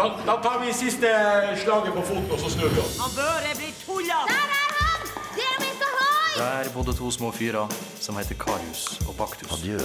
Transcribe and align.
Da, 0.00 0.16
da 0.26 0.36
tar 0.42 0.58
vi 0.60 0.72
siste 0.72 1.08
slaget 1.62 1.92
på 1.94 2.02
foten, 2.02 2.30
og 2.32 2.38
så 2.40 2.50
snur 2.50 2.68
vi 2.68 2.80
oss. 2.80 2.98
Han 3.00 3.10
Børre 3.16 3.52
blir 3.56 3.72
tulla! 3.84 4.20
Der 4.32 4.46
er 4.60 4.70
han! 4.80 5.00
Det 5.36 5.44
er 5.52 5.58
vi 5.60 5.66
Hoi! 5.96 6.64
Der 6.64 6.70
bodde 6.74 6.92
to 6.96 7.10
små 7.10 7.30
fyrer 7.30 7.68
som 8.00 8.16
heter 8.16 8.34
Karius 8.34 9.00
og 9.08 9.14
Baktus. 9.18 9.52
Adjø, 9.52 9.78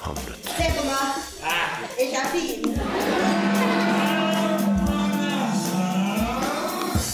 Hamlet. 0.00 0.48
Se 0.56 0.70
på 0.78 0.82
meg. 0.88 1.08
Er 1.44 1.68
ikke 2.04 2.22
fin? 2.32 2.62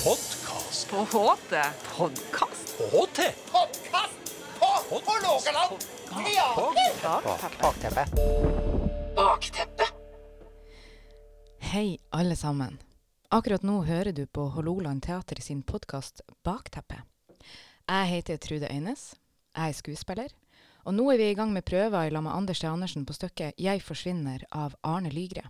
Podkast. 0.04 0.88
På 0.90 0.98
HT 1.02 1.52
podkast. 1.98 2.64
HT. 2.94 3.20
Bakteppe. 9.16 9.75
Hei, 11.76 11.98
alle 12.10 12.36
sammen. 12.36 12.78
Akkurat 13.28 13.60
nå 13.62 13.82
hører 13.84 14.14
du 14.16 14.22
på 14.26 14.46
Hålogaland 14.48 15.02
Teater 15.04 15.36
sin 15.44 15.58
podkast 15.60 16.22
Bakteppe. 16.40 17.02
Jeg 17.84 18.06
heter 18.08 18.38
Trude 18.40 18.70
Øynes. 18.72 19.02
Jeg 19.52 19.74
er 19.74 19.76
skuespiller. 19.76 20.32
Og 20.88 20.96
nå 20.96 21.04
er 21.12 21.20
vi 21.20 21.26
i 21.28 21.34
gang 21.36 21.52
med 21.52 21.66
prøver 21.68 22.08
i 22.08 22.14
lag 22.14 22.24
med 22.24 22.32
Anders 22.32 22.62
T. 22.64 22.70
Andersen 22.70 23.04
på 23.04 23.12
stykket 23.12 23.60
'Jeg 23.60 23.84
forsvinner' 23.84 24.48
av 24.52 24.74
Arne 24.82 25.10
Lygre. 25.10 25.42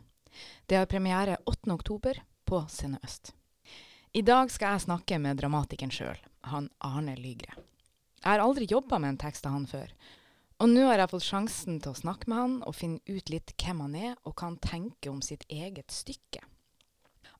Det 0.66 0.76
har 0.76 0.90
premiere 0.90 1.36
8. 1.46 1.70
oktober 1.70 2.18
på 2.44 2.64
Scene 2.68 2.98
Øst. 3.04 3.32
I 4.12 4.22
dag 4.22 4.50
skal 4.50 4.72
jeg 4.72 4.80
snakke 4.80 5.18
med 5.18 5.36
dramatikeren 5.36 5.94
sjøl, 5.94 6.18
han 6.42 6.70
Arne 6.80 7.14
Lygre. 7.14 7.54
Jeg 8.24 8.32
har 8.32 8.40
aldri 8.40 8.66
jobba 8.66 8.98
med 8.98 9.08
en 9.08 9.18
tekst 9.18 9.46
av 9.46 9.52
han 9.52 9.66
før, 9.66 9.92
og 10.56 10.70
nå 10.72 10.86
har 10.88 11.02
jeg 11.02 11.12
fått 11.12 11.26
sjansen 11.26 11.80
til 11.84 11.92
å 11.92 11.98
snakke 11.98 12.30
med 12.32 12.38
han 12.40 12.58
og 12.64 12.76
finne 12.78 13.00
ut 13.04 13.32
litt 13.32 13.52
hvem 13.60 13.82
han 13.84 13.96
er, 13.98 14.12
og 14.24 14.34
hva 14.34 14.50
han 14.50 14.60
tenker 14.62 15.12
om 15.12 15.22
sitt 15.24 15.44
eget 15.52 15.92
stykke. 15.92 16.40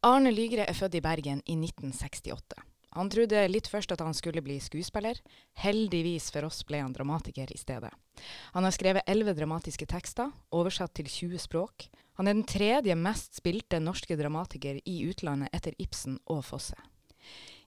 Arne 0.04 0.30
Lygre 0.30 0.66
er 0.68 0.76
født 0.76 0.98
i 0.98 1.04
Bergen 1.04 1.40
i 1.48 1.56
1968. 1.56 2.60
Han 2.96 3.10
trodde 3.12 3.42
litt 3.48 3.68
først 3.68 3.92
at 3.92 4.00
han 4.00 4.14
skulle 4.16 4.40
bli 4.44 4.56
skuespiller. 4.62 5.18
Heldigvis 5.60 6.30
for 6.32 6.46
oss 6.48 6.62
ble 6.64 6.80
han 6.80 6.94
dramatiker 6.96 7.50
i 7.52 7.58
stedet. 7.60 7.90
Han 8.56 8.64
har 8.64 8.72
skrevet 8.72 9.04
elleve 9.08 9.34
dramatiske 9.36 9.88
tekster, 9.90 10.30
oversatt 10.52 10.94
til 10.96 11.08
20 11.08 11.42
språk. 11.44 11.88
Han 12.16 12.28
er 12.28 12.38
den 12.38 12.48
tredje 12.48 12.96
mest 12.96 13.36
spilte 13.36 13.80
norske 13.82 14.16
dramatiker 14.16 14.80
i 14.84 14.96
utlandet 15.10 15.52
etter 15.56 15.76
Ibsen 15.82 16.16
og 16.32 16.44
Fosse. 16.48 16.78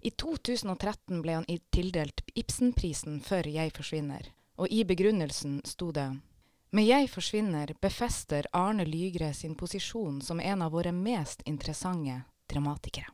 I 0.02 0.10
2013 0.16 1.22
ble 1.22 1.38
han 1.38 1.48
tildelt 1.74 2.24
Ibsenprisen 2.34 3.20
for 3.22 3.44
'Jeg 3.44 3.74
forsvinner', 3.76 4.32
og 4.60 4.68
i 4.68 4.84
begrunnelsen 4.84 5.62
sto 5.66 5.92
det 5.96 6.10
med 6.76 6.86
'Jeg 6.86 7.10
forsvinner' 7.10 7.74
befester 7.82 8.46
Arne 8.54 8.86
Lygre 8.86 9.34
sin 9.34 9.56
posisjon 9.56 10.22
som 10.22 10.40
en 10.40 10.62
av 10.62 10.72
våre 10.72 10.92
mest 10.92 11.42
interessante 11.46 12.24
dramatikere. 12.48 13.08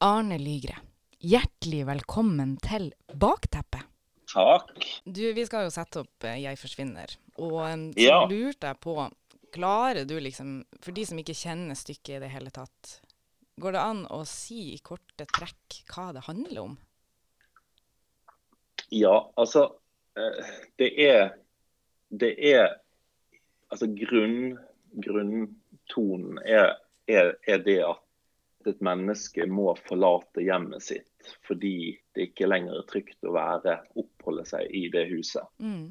Arne 0.00 0.38
Lygre, 0.38 0.76
hjertelig 1.20 1.86
velkommen 1.86 2.56
til 2.60 2.92
Bakteppet. 3.14 3.86
Takk. 4.34 4.74
Du, 5.04 5.32
vi 5.32 5.46
skal 5.46 5.64
jo 5.64 5.70
sette 5.70 6.00
opp 6.02 6.24
eh, 6.24 6.42
'Jeg 6.42 6.58
forsvinner', 6.58 7.16
og 7.38 7.60
så 7.94 7.94
Ja. 7.96 8.26
lurte 8.26 8.66
jeg 8.66 8.80
på 8.80 9.10
Klarer 9.52 10.04
du 10.04 10.20
liksom, 10.20 10.66
for 10.82 10.92
de 10.92 11.06
som 11.06 11.16
ikke 11.18 11.32
kjenner 11.32 11.74
stykket 11.74 12.16
i 12.16 12.18
det 12.18 12.28
hele 12.28 12.50
tatt, 12.50 13.00
går 13.58 13.72
det 13.72 13.80
an 13.80 14.06
å 14.10 14.26
si 14.26 14.74
i 14.74 14.78
korte 14.78 15.24
trekk 15.32 15.82
hva 15.88 16.12
det 16.12 16.24
handler 16.26 16.60
om? 16.60 16.78
Ja, 18.90 19.30
altså 19.38 19.62
eh, 19.64 19.70
Det 20.80 20.90
er 21.04 21.30
Det 22.08 22.32
er 22.52 22.76
Altså 23.66 23.88
grunn, 23.98 24.58
grunntonen 25.02 26.38
er, 26.46 26.76
er, 27.10 27.32
er 27.50 27.58
det 27.66 27.80
at 27.82 28.02
et 28.70 28.80
menneske 28.84 29.46
må 29.50 29.72
forlate 29.88 30.44
hjemmet 30.46 30.84
sitt 30.86 31.32
fordi 31.46 31.96
det 32.14 32.28
ikke 32.30 32.46
lenger 32.46 32.78
er 32.78 32.86
trygt 32.86 33.26
å 33.26 33.34
være, 33.34 33.80
oppholde 33.98 34.44
seg 34.46 34.70
i 34.70 34.84
det 34.92 35.08
huset. 35.10 35.42
Mm. 35.58 35.88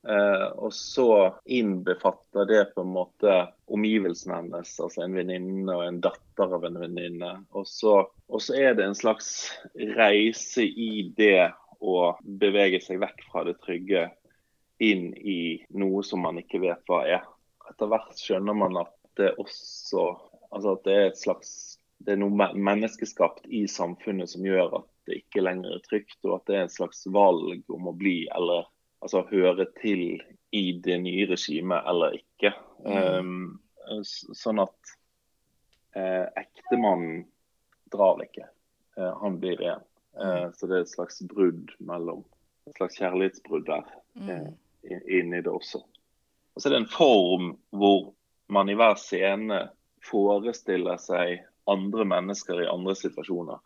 Uh, 0.00 0.48
og 0.64 0.72
så 0.72 1.36
innbefatter 1.44 2.46
det 2.48 2.60
på 2.74 2.82
en 2.82 2.92
måte 2.94 3.34
omgivelsene 3.68 4.38
hennes, 4.38 4.72
altså 4.80 5.04
en 5.04 5.16
venninne 5.18 5.74
og 5.76 5.84
en 5.84 6.00
datter 6.02 6.54
av 6.56 6.64
en 6.66 6.78
venninne. 6.80 7.32
Og 7.52 7.68
så, 7.68 7.98
og 8.08 8.42
så 8.42 8.56
er 8.56 8.78
det 8.78 8.86
en 8.88 8.96
slags 8.96 9.50
reise 9.98 10.64
i 10.64 11.10
det 11.16 11.50
å 11.80 12.14
bevege 12.20 12.80
seg 12.84 13.00
vekk 13.02 13.24
fra 13.30 13.44
det 13.48 13.56
trygge 13.64 14.08
inn 14.80 15.10
i 15.16 15.60
noe 15.76 16.02
som 16.06 16.24
man 16.24 16.40
ikke 16.40 16.62
vet 16.62 16.82
hva 16.88 17.02
er. 17.08 17.24
Etter 17.70 17.90
hvert 17.90 18.16
skjønner 18.18 18.56
man 18.56 18.80
at 18.80 18.94
det 19.18 19.34
også 19.40 20.12
altså 20.50 20.74
at 20.74 20.86
det 20.86 20.94
er 20.96 21.08
et 21.10 21.20
slags 21.20 21.52
det 22.00 22.14
er 22.14 22.20
noe 22.22 22.48
menneskeskapt 22.56 23.48
i 23.52 23.66
samfunnet 23.68 24.30
som 24.32 24.46
gjør 24.46 24.78
at 24.80 24.86
det 25.08 25.18
ikke 25.20 25.42
lenger 25.44 25.74
er 25.76 25.82
trygt, 25.84 26.16
og 26.24 26.38
at 26.38 26.46
det 26.48 26.56
er 26.56 26.62
et 26.64 26.72
slags 26.72 27.02
valg 27.12 27.72
om 27.72 27.90
å 27.90 27.96
bli 27.96 28.22
eller 28.32 28.64
altså 29.04 29.20
høre 29.28 29.66
til 29.80 30.22
i 30.56 30.64
det 30.80 30.96
nye 31.04 31.26
regimet 31.28 31.84
eller 31.90 32.16
ikke. 32.16 32.54
Um, 32.84 33.60
sånn 34.06 34.62
at 34.62 34.94
eh, 35.98 36.24
ektemannen 36.40 37.26
drar 37.92 38.22
ikke. 38.24 38.48
Eh, 38.96 39.12
han 39.20 39.38
blir 39.42 39.60
igjen. 39.60 39.84
Eh, 40.16 40.48
så 40.56 40.66
det 40.66 40.76
er 40.76 40.84
et 40.86 40.92
slags 40.92 41.22
brudd 41.30 41.74
mellom 41.78 42.24
Et 42.68 42.76
slags 42.76 42.98
kjærlighetsbrudd 43.00 43.64
der 43.66 43.86
mm. 44.14 44.50
inni 45.08 45.40
det 45.42 45.50
også. 45.50 45.80
Og 45.80 46.62
så 46.62 46.68
er 46.68 46.74
det 46.74 46.80
en 46.82 46.92
form 46.92 47.54
hvor 47.74 48.12
man 48.52 48.68
i 48.68 48.76
hver 48.78 48.98
scene 49.00 49.62
forestiller 50.04 51.00
seg 51.00 51.40
andre 51.70 52.04
mennesker 52.08 52.62
i 52.62 52.68
andre 52.70 52.94
situasjoner. 52.98 53.58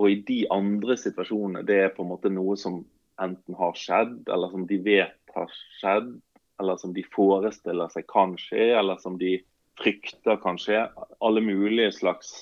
Og 0.00 0.10
i 0.10 0.20
de 0.26 0.42
andre 0.52 0.96
situasjonene, 0.98 1.64
det 1.66 1.78
er 1.80 1.94
på 1.94 2.04
en 2.04 2.12
måte 2.12 2.32
noe 2.32 2.56
som 2.60 2.82
enten 3.22 3.56
har 3.58 3.74
skjedd, 3.78 4.22
eller 4.32 4.52
som 4.52 4.66
de 4.68 4.78
vet 4.82 5.34
har 5.34 5.50
skjedd, 5.80 6.14
eller 6.60 6.78
som 6.80 6.94
de 6.96 7.04
forestiller 7.14 7.90
seg 7.92 8.06
kan 8.10 8.36
skje, 8.40 8.72
eller 8.78 9.00
som 9.02 9.18
de 9.20 9.36
frykter 9.80 10.40
kan 10.42 10.58
skje. 10.60 10.86
Alle 11.20 11.42
mulige 11.44 11.92
slags 11.98 12.32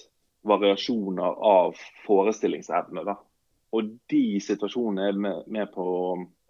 variasjoner 0.46 1.36
av 1.44 1.76
forestillingsevne. 2.06 3.04
da. 3.04 3.18
Og 3.76 3.90
de 4.10 4.24
situasjonene 4.42 5.08
er 5.08 5.18
med, 5.26 5.42
med 5.46 5.70
på 5.74 5.86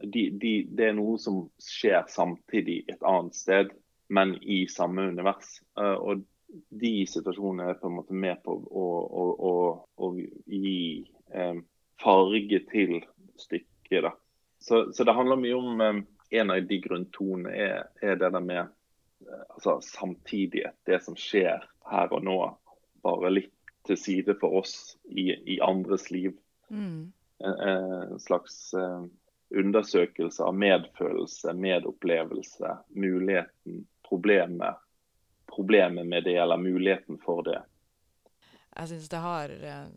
de, 0.01 0.31
de, 0.41 0.53
Det 0.65 0.87
er 0.89 0.97
noe 0.97 1.19
som 1.21 1.43
skjer 1.61 2.07
samtidig 2.09 2.85
et 2.89 3.03
annet 3.05 3.37
sted, 3.37 3.75
men 4.09 4.35
i 4.41 4.65
samme 4.73 5.11
univers. 5.13 5.59
Eh, 5.79 5.97
og 5.97 6.25
de 6.69 6.95
situasjonene 7.07 7.71
er 7.71 7.79
på 7.81 7.91
en 7.91 7.99
måte 7.99 8.17
med 8.17 8.41
på 8.45 8.57
å, 8.57 8.87
å, 9.23 9.27
å, 9.51 9.53
å 10.01 10.11
gi 10.17 11.05
eh, 11.35 11.61
farge 12.01 12.63
til 12.73 12.97
stykket. 13.39 14.03
da. 14.09 14.15
Så, 14.61 14.89
så 14.93 15.05
det 15.05 15.17
handler 15.17 15.41
mye 15.41 15.61
om 15.61 15.85
eh, 15.85 16.03
En 16.31 16.53
av 16.55 16.63
de 16.63 16.77
grunntonene 16.79 17.51
er, 17.51 17.89
er 17.99 18.15
det 18.15 18.29
der 18.31 18.43
med 18.45 18.61
eh, 18.63 19.47
altså, 19.51 19.81
samtidighet. 19.83 20.77
Det 20.87 21.01
som 21.03 21.17
skjer 21.19 21.65
her 21.91 22.13
og 22.15 22.23
nå, 22.23 22.37
bare 23.03 23.33
litt 23.35 23.57
til 23.89 23.99
side 23.99 24.37
for 24.39 24.61
oss 24.61 24.95
i, 25.11 25.33
i 25.35 25.57
andres 25.65 26.07
liv. 26.15 26.37
Mm. 26.71 27.13
En, 27.41 28.19
slags 28.21 28.75
eh, 28.75 29.05
undersøkelse 29.51 30.45
av 30.45 30.55
medfølelse, 30.55 31.55
medopplevelse, 31.57 32.77
muligheten, 32.89 33.87
problemet, 34.09 34.77
problemet 35.51 36.07
med 36.07 36.25
det, 36.25 36.37
eller 36.39 36.61
muligheten 36.61 37.19
for 37.25 37.43
det. 37.43 37.63
Jeg 38.77 38.93
syns 38.93 39.09
det 39.11 39.23
har 39.25 39.55
eh, 39.73 39.89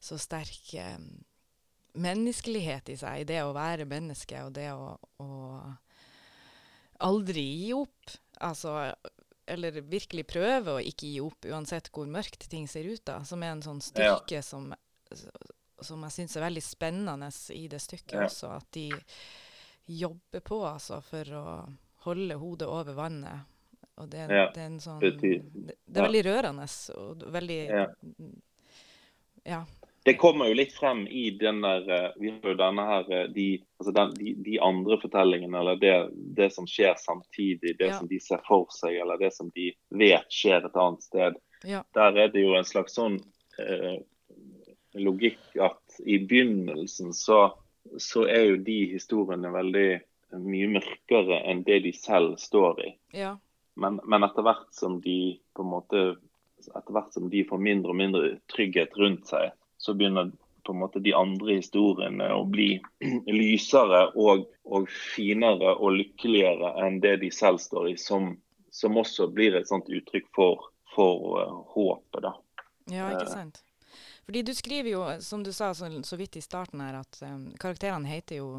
så 0.00 0.18
sterk 0.18 0.74
eh, 0.74 0.98
menneskelighet 1.92 2.90
i 2.90 2.98
seg, 2.98 3.26
det 3.28 3.42
å 3.44 3.54
være 3.54 3.88
menneske 3.88 4.42
og 4.46 4.54
det 4.56 4.70
å, 4.72 4.96
å 5.22 5.30
aldri 7.06 7.44
gi 7.62 7.72
opp. 7.76 8.16
Altså, 8.40 8.74
eller 9.50 9.80
virkelig 9.84 10.24
prøve 10.30 10.76
å 10.76 10.82
ikke 10.82 11.08
gi 11.10 11.20
opp, 11.22 11.46
uansett 11.50 11.90
hvor 11.94 12.08
mørkt 12.10 12.48
ting 12.50 12.68
ser 12.70 12.88
ut. 12.88 13.02
da, 13.06 13.20
Som 13.28 13.42
er 13.44 13.54
en 13.54 13.64
sånn 13.64 13.82
styrke 13.84 14.42
som, 14.46 14.70
som 15.86 16.02
jeg 16.06 16.16
syns 16.16 16.36
er 16.36 16.46
veldig 16.46 16.62
spennende 16.64 17.30
i 17.56 17.66
det 17.68 17.80
stykket 17.82 18.18
Ja. 18.18 18.26
også. 18.26 18.52
At 18.56 18.70
de 18.72 18.90
jobber 19.86 20.40
på 20.40 20.60
altså, 20.66 21.00
for 21.02 21.32
å 21.34 21.46
holde 22.06 22.34
hodet 22.40 22.68
over 22.68 22.94
vannet. 22.94 23.46
Og 24.00 24.08
det, 24.08 24.26
Ja, 24.30 24.46
det 24.54 24.62
er 24.62 24.66
en 24.66 24.80
sånn 24.80 25.00
det, 25.00 25.18
det 25.20 25.98
er 25.98 26.06
veldig 26.06 26.24
rørende 26.24 26.66
og 26.96 27.24
veldig 27.32 27.60
Ja. 27.68 27.86
ja. 29.44 29.64
Det 30.04 30.14
kommer 30.16 30.48
jo 30.48 30.54
litt 30.56 30.72
frem 30.72 31.02
i 31.08 31.26
den 31.36 31.60
der 31.60 31.84
eh, 31.92 32.12
Vi 32.16 32.30
har 32.30 32.52
jo 32.52 32.56
denne 32.56 32.86
her 32.88 33.10
eh, 33.12 33.26
de, 33.34 33.46
altså 33.78 33.92
den, 33.92 34.14
de, 34.16 34.32
de 34.46 34.56
andre 34.64 34.96
fortellingene, 35.02 35.58
eller 35.60 35.76
det, 35.76 35.92
det 36.38 36.48
som 36.54 36.64
skjer 36.66 36.94
samtidig, 36.96 37.76
det 37.78 37.92
som 37.98 38.08
de 38.08 38.20
ser 38.20 38.40
for 38.46 38.72
seg, 38.72 38.96
eller 39.02 39.20
det 39.20 39.34
som 39.36 39.50
de 39.54 39.68
vet 39.92 40.32
skjer 40.32 40.64
et 40.64 40.80
annet 40.80 41.04
sted. 41.04 41.36
Der 41.68 42.16
er 42.16 42.32
det 42.32 42.40
jo 42.40 42.54
en 42.56 42.64
slags 42.64 42.96
sånn 42.96 43.18
eh, 43.60 44.00
logikk 44.98 45.58
at 45.62 46.00
i 46.02 46.18
begynnelsen 46.18 47.12
så, 47.16 47.52
så 47.98 48.24
er 48.26 48.50
jo 48.50 48.56
de 48.66 48.78
historiene 48.94 49.52
veldig 49.54 49.88
mye 50.40 50.70
mørkere 50.78 51.40
enn 51.50 51.62
det 51.66 51.80
de 51.86 51.92
selv 51.96 52.36
står 52.38 52.82
i. 52.86 52.90
Ja. 53.22 53.36
Men, 53.80 54.00
men 54.04 54.26
etter 54.26 54.44
hvert 54.46 54.68
som 54.74 54.98
de 55.02 55.38
på 55.56 55.64
en 55.64 55.72
måte 55.72 56.04
etter 56.60 56.92
hvert 56.92 57.14
som 57.14 57.30
de 57.32 57.40
får 57.48 57.60
mindre 57.62 57.94
og 57.94 57.96
mindre 57.96 58.30
trygghet 58.52 58.96
rundt 59.00 59.30
seg, 59.30 59.54
så 59.80 59.94
begynner 59.96 60.28
på 60.66 60.74
en 60.74 60.80
måte 60.82 61.00
de 61.00 61.14
andre 61.16 61.56
historiene 61.56 62.26
å 62.34 62.42
bli 62.48 62.74
lysere 63.40 64.02
og, 64.12 64.44
og 64.68 64.90
finere 64.92 65.72
og 65.78 65.96
lykkeligere 65.96 66.74
enn 66.84 67.00
det 67.04 67.16
de 67.24 67.30
selv 67.34 67.62
står 67.62 67.94
i, 67.94 67.96
som, 67.96 68.34
som 68.70 69.00
også 69.00 69.30
blir 69.34 69.56
et 69.56 69.70
sånt 69.70 69.88
uttrykk 69.88 70.28
for, 70.36 70.68
for 70.94 71.40
uh, 71.40 71.56
håpet. 71.74 72.28
da. 72.28 72.34
Ja, 72.92 73.08
ikke 73.14 73.32
sant. 73.32 73.62
Fordi 74.30 74.42
du 74.46 74.52
skriver 74.54 74.92
jo, 74.92 75.00
som 75.20 75.42
du 75.42 75.48
sa 75.52 75.72
så, 75.74 75.88
så 76.06 76.16
vidt 76.16 76.36
i 76.38 76.40
starten 76.40 76.78
her, 76.84 77.00
at 77.00 77.16
um, 77.26 77.48
karakterene 77.58 78.06
heter 78.06 78.36
jo 78.38 78.50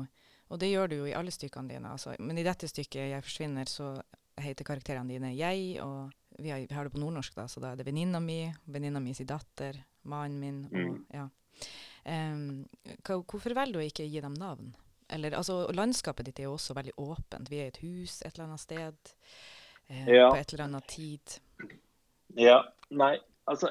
Og 0.52 0.60
det 0.60 0.68
gjør 0.68 0.90
du 0.92 0.96
jo 0.98 1.06
i 1.08 1.14
alle 1.16 1.32
stykkene 1.32 1.72
dine. 1.72 1.94
Altså. 1.94 2.12
Men 2.20 2.38
i 2.38 2.44
dette 2.44 2.68
stykket, 2.68 3.08
'Jeg 3.08 3.24
forsvinner', 3.24 3.70
så 3.72 4.02
heter 4.36 4.66
karakterene 4.68 5.08
dine 5.14 5.32
'jeg', 5.32 5.80
og 5.80 6.12
vi 6.40 6.50
har, 6.50 6.60
vi 6.68 6.76
har 6.76 6.84
det 6.84 6.92
på 6.92 7.00
nordnorsk, 7.00 7.36
da, 7.36 7.46
så 7.48 7.62
da 7.64 7.72
er 7.72 7.76
det 7.80 7.86
venninna 7.86 8.20
mi, 8.20 8.52
venninna 8.68 9.00
mi 9.00 9.14
sin 9.14 9.28
datter, 9.28 9.80
mannen 10.04 10.40
min 10.40 10.66
og 10.66 10.72
Mm. 10.72 11.06
ja. 11.14 11.30
Um, 12.06 12.68
hva, 12.84 13.24
hvorfor 13.24 13.56
velger 13.56 13.74
du 13.74 13.80
å 13.80 13.88
ikke 13.88 14.10
gi 14.12 14.20
dem 14.20 14.34
navn? 14.34 14.76
Eller, 15.10 15.32
altså, 15.32 15.72
landskapet 15.72 16.26
ditt 16.26 16.40
er 16.40 16.44
jo 16.44 16.58
også 16.58 16.76
veldig 16.76 16.98
åpent. 16.98 17.50
Vi 17.50 17.56
er 17.60 17.64
i 17.64 17.68
et 17.68 17.78
hus 17.78 18.22
et 18.26 18.34
eller 18.34 18.48
annet 18.50 18.60
sted. 18.60 18.96
eh, 19.90 20.06
Ja. 20.08 20.30
På 20.32 20.36
et 20.36 20.54
eller 20.54 20.66
annet 20.66 20.88
tid. 20.88 21.40
Ja, 22.36 22.62
nei, 22.90 23.20
altså 23.50 23.70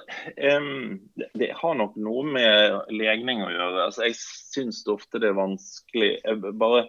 um, 0.58 1.00
det, 1.34 1.52
har 1.56 1.75
nok 1.78 1.96
noe 2.00 2.25
med 2.26 2.93
legning 2.94 3.43
å 3.44 3.50
gjøre. 3.50 3.84
Altså, 3.87 4.06
jeg 4.08 4.19
syns 4.19 4.82
ofte 4.90 5.20
det 5.22 5.31
er 5.31 5.38
vanskelig. 5.38 6.12
Jeg, 6.25 6.55
bare, 6.61 6.87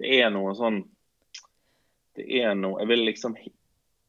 det 0.00 0.16
er 0.20 0.32
noe 0.34 0.54
sånn 0.58 0.82
Det 2.18 2.24
er 2.40 2.56
noe 2.58 2.80
Jeg 2.82 2.90
vil 2.90 3.04
liksom 3.06 3.36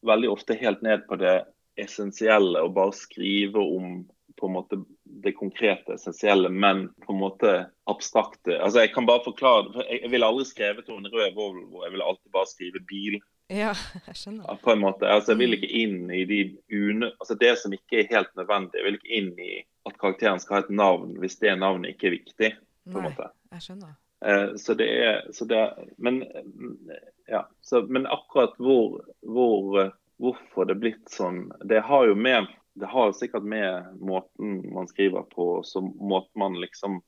veldig 0.06 0.30
ofte 0.30 0.56
helt 0.58 0.82
ned 0.86 1.06
på 1.08 1.18
det 1.18 1.40
essensielle 1.78 2.62
og 2.62 2.74
bare 2.76 2.94
skrive 2.96 3.62
om 3.62 4.04
på 4.36 4.46
en 4.46 4.52
måte 4.52 4.78
det 5.24 5.32
konkrete, 5.32 5.94
essensielle, 5.96 6.50
men 6.52 6.90
på 7.06 7.14
en 7.14 7.20
måte 7.22 7.52
abstrakte. 7.88 8.58
Altså, 8.58 8.82
Jeg 8.84 8.92
kan 8.92 9.06
bare 9.08 9.24
forklare 9.24 9.72
for 9.72 9.82
Jeg, 9.88 10.02
jeg 10.02 10.12
ville 10.12 10.28
aldri 10.28 10.44
skrevet 10.44 10.90
en 10.92 11.08
rød 11.08 11.34
Volvo, 11.34 11.84
jeg 11.84 11.94
ville 11.94 12.04
alltid 12.04 12.32
bare 12.32 12.50
skrive 12.50 12.82
bil. 12.88 13.16
Ja, 13.52 13.72
jeg 14.08 14.16
skjønner. 14.18 14.46
Ja, 14.48 14.56
på 14.62 14.72
en 14.72 14.82
måte. 14.82 15.06
Altså, 15.10 15.32
jeg 15.34 15.38
vil 15.44 15.56
ikke 15.58 15.70
inn 15.82 16.10
i 16.10 16.24
de 16.26 16.40
une, 16.74 17.12
altså 17.20 17.36
det 17.38 17.52
som 17.60 17.74
ikke 17.76 18.00
er 18.02 18.08
helt 18.10 18.32
nødvendig. 18.38 18.80
Jeg 18.80 18.86
vil 18.88 18.98
ikke 18.98 19.14
inn 19.20 19.30
i 19.38 19.52
at 19.86 19.98
karakteren 20.02 20.40
skal 20.42 20.58
ha 20.58 20.64
et 20.64 20.74
navn 20.74 21.12
hvis 21.22 21.38
det 21.42 21.52
navnet 21.60 21.94
ikke 21.94 22.08
er 22.10 22.16
viktig. 22.18 22.50
på 22.90 22.98
en 22.98 23.08
måte. 23.08 23.30
jeg 23.54 23.62
skjønner. 23.68 23.94
Eh, 24.26 24.56
så 24.58 24.74
det 24.74 24.86
er, 25.04 25.16
så 25.36 25.44
det 25.46 25.56
er 25.60 25.88
men, 25.98 26.22
ja, 27.28 27.44
så, 27.62 27.82
men 27.86 28.06
akkurat 28.06 28.54
hvor, 28.58 29.00
hvor, 29.22 29.92
hvorfor 30.22 30.66
det 30.66 30.76
er 30.76 30.80
blitt 30.82 31.10
sånn, 31.12 31.50
det 31.68 31.82
har 31.86 32.06
jo 32.08 32.14
med 32.18 32.46
det 32.76 32.90
har 32.92 33.12
sikkert 33.16 33.44
med 33.48 33.94
måten 34.04 34.58
man 34.74 34.88
skriver 34.90 35.22
på, 35.32 35.62
så 35.64 35.80
måten 35.80 36.36
man 36.42 36.58
liksom 36.60 36.98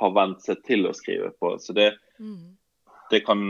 har 0.00 0.14
vent 0.16 0.40
seg 0.40 0.62
til 0.64 0.86
å 0.88 0.94
skrive 0.96 1.32
på. 1.40 1.58
Så 1.60 1.74
det, 1.76 1.90
Mm. 2.20 2.56
det 3.10 3.20
kan 3.26 3.40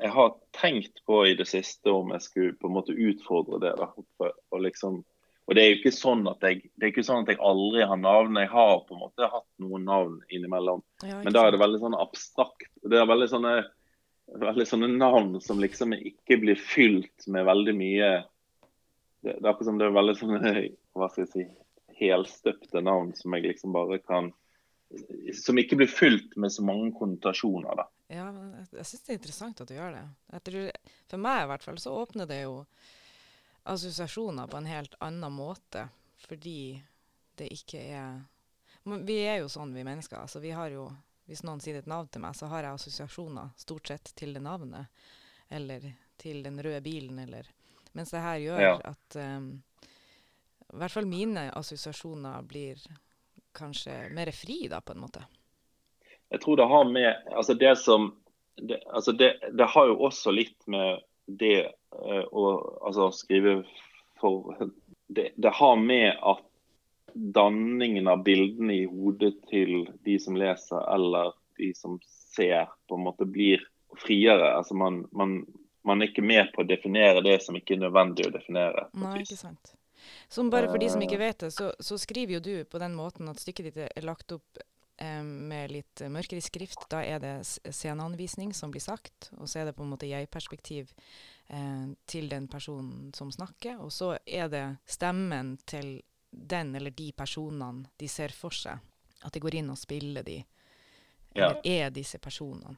Jeg 0.00 0.12
har 0.12 0.34
tenkt 0.56 1.02
på 1.08 1.20
i 1.28 1.34
det 1.36 1.46
siste 1.48 1.92
om 1.92 2.12
jeg 2.14 2.24
skulle 2.24 2.56
på 2.60 2.68
en 2.68 2.76
måte 2.76 2.96
utfordre 2.96 3.60
det. 3.60 3.74
da, 3.80 3.90
og 4.22 4.62
liksom 4.64 5.02
og 5.46 5.54
det 5.54 5.62
er 5.62 5.68
jo 5.70 5.76
ikke 5.78 5.94
sånn 5.94 6.24
at 6.26 6.42
jeg 6.42 6.62
det 6.74 6.88
er 6.88 6.90
ikke 6.90 7.06
sånn 7.06 7.22
at 7.22 7.28
jeg 7.30 7.38
aldri 7.46 7.84
har 7.86 7.98
navn. 8.00 8.38
Jeg 8.40 8.50
har 8.50 8.80
på 8.86 8.96
en 8.96 9.02
måte 9.04 9.28
hatt 9.30 9.46
noen 9.62 9.84
navn 9.86 10.16
innimellom. 10.34 10.82
Ja, 11.06 11.20
Men 11.22 11.36
da 11.36 11.44
er 11.46 11.54
det 11.54 11.62
veldig 11.62 11.82
sånn 11.84 11.98
abstrakt. 11.98 12.66
Det 12.82 12.98
er 12.98 13.06
veldig 13.06 13.28
sånne, 13.30 13.52
veldig 14.42 14.66
sånne 14.66 14.88
navn 14.96 15.36
som 15.44 15.62
liksom 15.62 15.94
ikke 15.96 16.40
blir 16.42 16.58
fylt 16.58 17.28
med 17.30 17.46
veldig 17.46 17.76
mye 17.78 18.08
Det, 19.22 19.38
det 19.38 19.46
er 19.46 19.52
akkurat 19.52 19.70
som 19.70 19.78
det 19.78 19.86
er 19.86 19.94
veldig 19.94 20.16
sånne 20.18 20.50
hva 20.96 21.06
skal 21.10 21.24
jeg 21.24 21.30
si, 21.30 21.46
helstøpte 22.00 22.82
navn 22.84 23.14
som 23.16 23.34
jeg 23.34 23.46
liksom 23.46 23.72
bare 23.74 24.00
kan 24.02 24.32
Som 25.34 25.58
ikke 25.62 25.78
blir 25.78 25.90
fylt 25.90 26.34
med 26.36 26.52
så 26.52 26.66
mange 26.66 26.90
konnotasjoner. 26.98 27.84
da. 27.84 27.86
Ja, 28.08 28.28
jeg, 28.30 28.66
jeg 28.78 28.86
syns 28.86 29.02
det 29.06 29.12
er 29.12 29.18
interessant 29.18 29.60
at 29.64 29.68
du 29.68 29.74
gjør 29.74 29.96
det. 29.96 30.04
Tror, 30.46 30.68
for 31.10 31.22
meg 31.24 31.40
i 31.42 31.48
hvert 31.50 31.64
fall 31.66 31.78
så 31.82 31.94
åpner 32.02 32.28
det 32.30 32.42
jo 32.44 32.60
assosiasjoner 33.66 34.46
på 34.46 34.56
en 34.60 34.66
helt 34.70 34.94
annen 35.02 35.32
måte, 35.32 35.88
fordi 36.28 36.82
det 37.36 37.48
ikke 37.52 37.80
er 37.82 38.20
Men 38.86 39.02
Vi 39.06 39.16
er 39.26 39.40
jo 39.42 39.48
sånn, 39.50 39.72
vi 39.74 39.82
mennesker. 39.82 40.16
altså 40.22 40.38
vi 40.40 40.52
har 40.54 40.70
jo, 40.70 40.84
Hvis 41.26 41.42
noen 41.42 41.58
sier 41.60 41.74
et 41.80 41.86
navn 41.90 42.06
til 42.08 42.22
meg, 42.22 42.36
så 42.38 42.46
har 42.46 42.62
jeg 42.62 42.74
assosiasjoner 42.78 43.48
stort 43.58 43.88
sett 43.90 44.12
til 44.14 44.32
det 44.36 44.42
navnet. 44.44 44.86
Eller 45.50 45.82
til 46.18 46.42
den 46.44 46.60
røde 46.62 46.80
bilen, 46.82 47.18
eller 47.18 47.48
Mens 47.92 48.10
det 48.14 48.20
her 48.22 48.38
gjør 48.38 48.60
Ja. 48.62 48.76
at 48.84 49.16
um, 49.16 49.62
I 50.72 50.76
hvert 50.76 50.92
fall 50.92 51.06
mine 51.10 51.50
assosiasjoner 51.56 52.42
blir 52.46 52.78
kanskje 53.56 54.10
mer 54.14 54.30
fri, 54.32 54.68
da, 54.68 54.80
på 54.80 54.92
en 54.94 55.00
måte. 55.00 55.24
Jeg 56.34 56.42
tror 56.42 56.56
det 56.58 56.66
har 56.70 56.88
med 56.90 57.28
Altså 57.32 57.54
det 57.54 57.76
som 57.78 58.14
det, 58.56 58.80
altså 58.88 59.12
det, 59.12 59.34
det 59.52 59.66
har 59.68 59.86
jo 59.86 59.98
også 60.08 60.32
litt 60.32 60.56
med 60.66 61.02
det 61.26 61.58
eh, 61.66 62.24
å 62.32 62.44
altså 62.86 63.10
skrive 63.12 63.58
for 64.20 64.54
det, 65.12 65.30
det 65.36 65.52
har 65.58 65.76
med 65.76 66.16
at 66.22 66.40
danningen 67.16 68.08
av 68.08 68.22
bildene 68.24 68.74
i 68.74 68.86
hodet 68.88 69.34
til 69.50 69.86
de 70.04 70.16
som 70.20 70.36
leser 70.36 70.80
eller 70.94 71.34
de 71.60 71.72
som 71.76 71.98
ser, 72.08 72.68
på 72.88 72.96
en 72.96 73.06
måte 73.06 73.24
blir 73.24 73.62
friere. 74.00 74.54
Altså 74.56 74.76
man, 74.76 75.02
man, 75.12 75.38
man 75.84 76.02
er 76.02 76.10
ikke 76.10 76.24
med 76.24 76.52
på 76.52 76.64
å 76.64 76.68
definere 76.68 77.24
det 77.24 77.38
som 77.44 77.56
ikke 77.56 77.76
er 77.76 77.86
nødvendig 77.86 78.28
å 78.28 78.34
definere. 78.34 78.88
Nei, 79.00 79.22
ikke 79.24 79.38
sant. 79.40 79.76
Som 80.28 80.50
bare 80.52 80.68
for 80.68 80.78
de 80.78 80.90
som 80.92 81.00
Eh. 81.00 81.08
ikke 81.08 81.22
vet 81.22 81.38
det, 81.38 81.50
så, 81.54 81.72
så 81.80 81.98
skriver 81.98 82.36
jo 82.36 82.40
du 82.40 82.64
på 82.64 82.78
den 82.78 82.94
måten 82.94 83.28
at 83.32 83.40
stykket 83.40 83.70
ditt 83.70 83.80
er 83.86 84.06
lagt 84.06 84.32
opp 84.36 84.60
eh, 84.60 84.68
med 85.22 85.70
litt 85.70 86.00
mørkere 86.08 86.40
skrift. 86.40 86.86
Da 86.90 87.02
er 87.04 87.20
det 87.20 87.34
sceneanvisning 87.44 88.54
som 88.56 88.70
blir 88.72 88.80
sagt, 88.80 89.30
og 89.36 89.48
så 89.48 89.60
er 89.60 89.68
det 89.68 89.76
på 89.76 89.84
en 89.84 89.92
måte 89.92 90.08
jeg-perspektiv 90.08 90.94
eh, 91.48 91.86
til 92.08 92.28
den 92.32 92.48
personen 92.48 93.12
som 93.14 93.32
snakker. 93.32 93.80
Og 93.84 93.92
så 93.92 94.14
er 94.24 94.48
det 94.52 94.64
stemmen 94.88 95.56
til 95.68 95.98
den 96.30 96.74
eller 96.74 96.90
de 96.90 97.10
personene 97.16 97.90
de 97.96 98.08
ser 98.08 98.34
for 98.34 98.54
seg. 98.54 98.80
At 99.24 99.32
de 99.32 99.40
går 99.40 99.60
inn 99.60 99.70
og 99.72 99.80
spiller 99.80 100.24
de. 100.26 100.40
Ja. 101.36 101.50
Eller 101.50 101.60
er 101.64 101.94
disse 101.94 102.18
personene. 102.22 102.76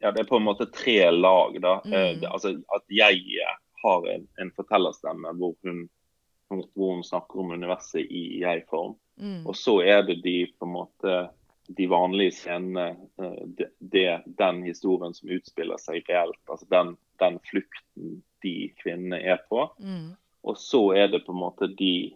Ja, 0.00 0.12
det 0.12 0.22
er 0.22 0.28
på 0.28 0.36
en 0.36 0.44
måte 0.44 0.68
tre 0.72 1.10
lag. 1.10 1.56
da. 1.60 1.80
Mm. 1.84 1.92
Eh, 1.92 2.12
det, 2.20 2.28
altså 2.28 2.56
At 2.76 2.84
jeg 2.88 3.22
har 3.82 4.08
en, 4.12 4.28
en 4.40 4.52
fortellerstemme 4.56 5.32
hvor 5.40 5.56
hun, 5.64 5.86
hvor 6.48 6.94
hun 6.94 7.04
snakker 7.04 7.40
om 7.40 7.50
universet 7.56 8.04
i 8.04 8.40
jeg-form. 8.42 8.96
Mm. 9.16 9.46
Og 9.46 9.56
så 9.56 9.80
er 9.82 10.02
det 10.06 10.20
de 10.24 10.38
på 10.58 10.68
en 10.68 10.74
måte 10.76 11.16
de 11.66 11.86
vanlige 11.90 12.36
scenene, 12.36 12.88
eh, 13.18 13.42
det, 13.46 13.70
det, 13.78 14.22
den 14.26 14.62
historien 14.62 15.14
som 15.14 15.28
utspiller 15.28 15.80
seg 15.82 16.06
reelt. 16.08 16.42
Altså 16.46 16.66
den, 16.70 16.94
den 17.22 17.40
flukten 17.50 18.20
de 18.44 18.54
kvinnene 18.82 19.18
er 19.18 19.42
på. 19.50 19.66
Mm. 19.82 20.14
Og 20.46 20.58
så 20.58 20.82
er 20.94 21.10
det 21.10 21.24
på 21.26 21.34
en 21.34 21.42
måte 21.42 21.66
de, 21.66 22.14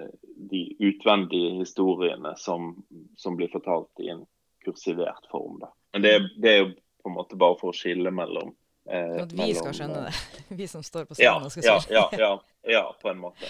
eh, 0.00 0.14
de 0.50 0.64
utvendige 0.78 1.54
historiene 1.62 2.34
som, 2.36 2.74
som 3.16 3.36
blir 3.40 3.48
fortalt 3.52 4.04
i 4.04 4.10
en 4.12 4.26
kursivert 4.64 5.30
form. 5.32 5.60
Da. 5.62 5.72
Men 5.92 6.04
det, 6.04 6.14
det 6.36 6.52
er 6.52 6.58
jo 6.64 6.72
på 7.02 7.08
en 7.08 7.16
måte 7.16 7.38
bare 7.40 7.56
for 7.60 7.72
å 7.72 7.76
skille 7.76 8.12
mellom 8.12 8.52
eh, 8.84 9.22
at 9.22 9.32
vi 9.32 9.52
skal 9.56 9.76
skjønne 9.76 10.06
det. 10.08 10.16
Vi 10.60 10.68
som 10.68 10.84
står 10.84 11.08
på 11.08 11.16
Ja, 11.16 11.38
scenen 11.38 11.48
og 11.48 11.54
skal 11.54 11.64
ja, 11.64 11.78
skjønne 11.80 12.20
ja, 12.20 12.26
ja, 12.26 12.74
ja, 12.76 12.84
på 13.00 13.08
en 13.14 13.22
måte. 13.22 13.48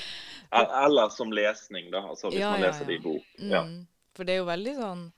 E- 0.52 0.84
Eller 0.84 1.08
som 1.14 1.30
lesning, 1.32 1.90
da. 1.90 2.00
Altså 2.10 2.30
hvis 2.30 2.40
Ja, 2.40 2.50
man 2.52 2.60
leser 2.60 2.80
ja. 2.80 2.86
det 2.86 2.94
i 2.94 3.02
bok. 3.04 3.22
Ja. 3.38 3.62
Mm. 3.62 3.86
For 4.14 4.24
det 4.24 4.32
er 4.34 4.38
jo 4.42 4.48
veldig 4.48 4.74
sånn 4.76 5.12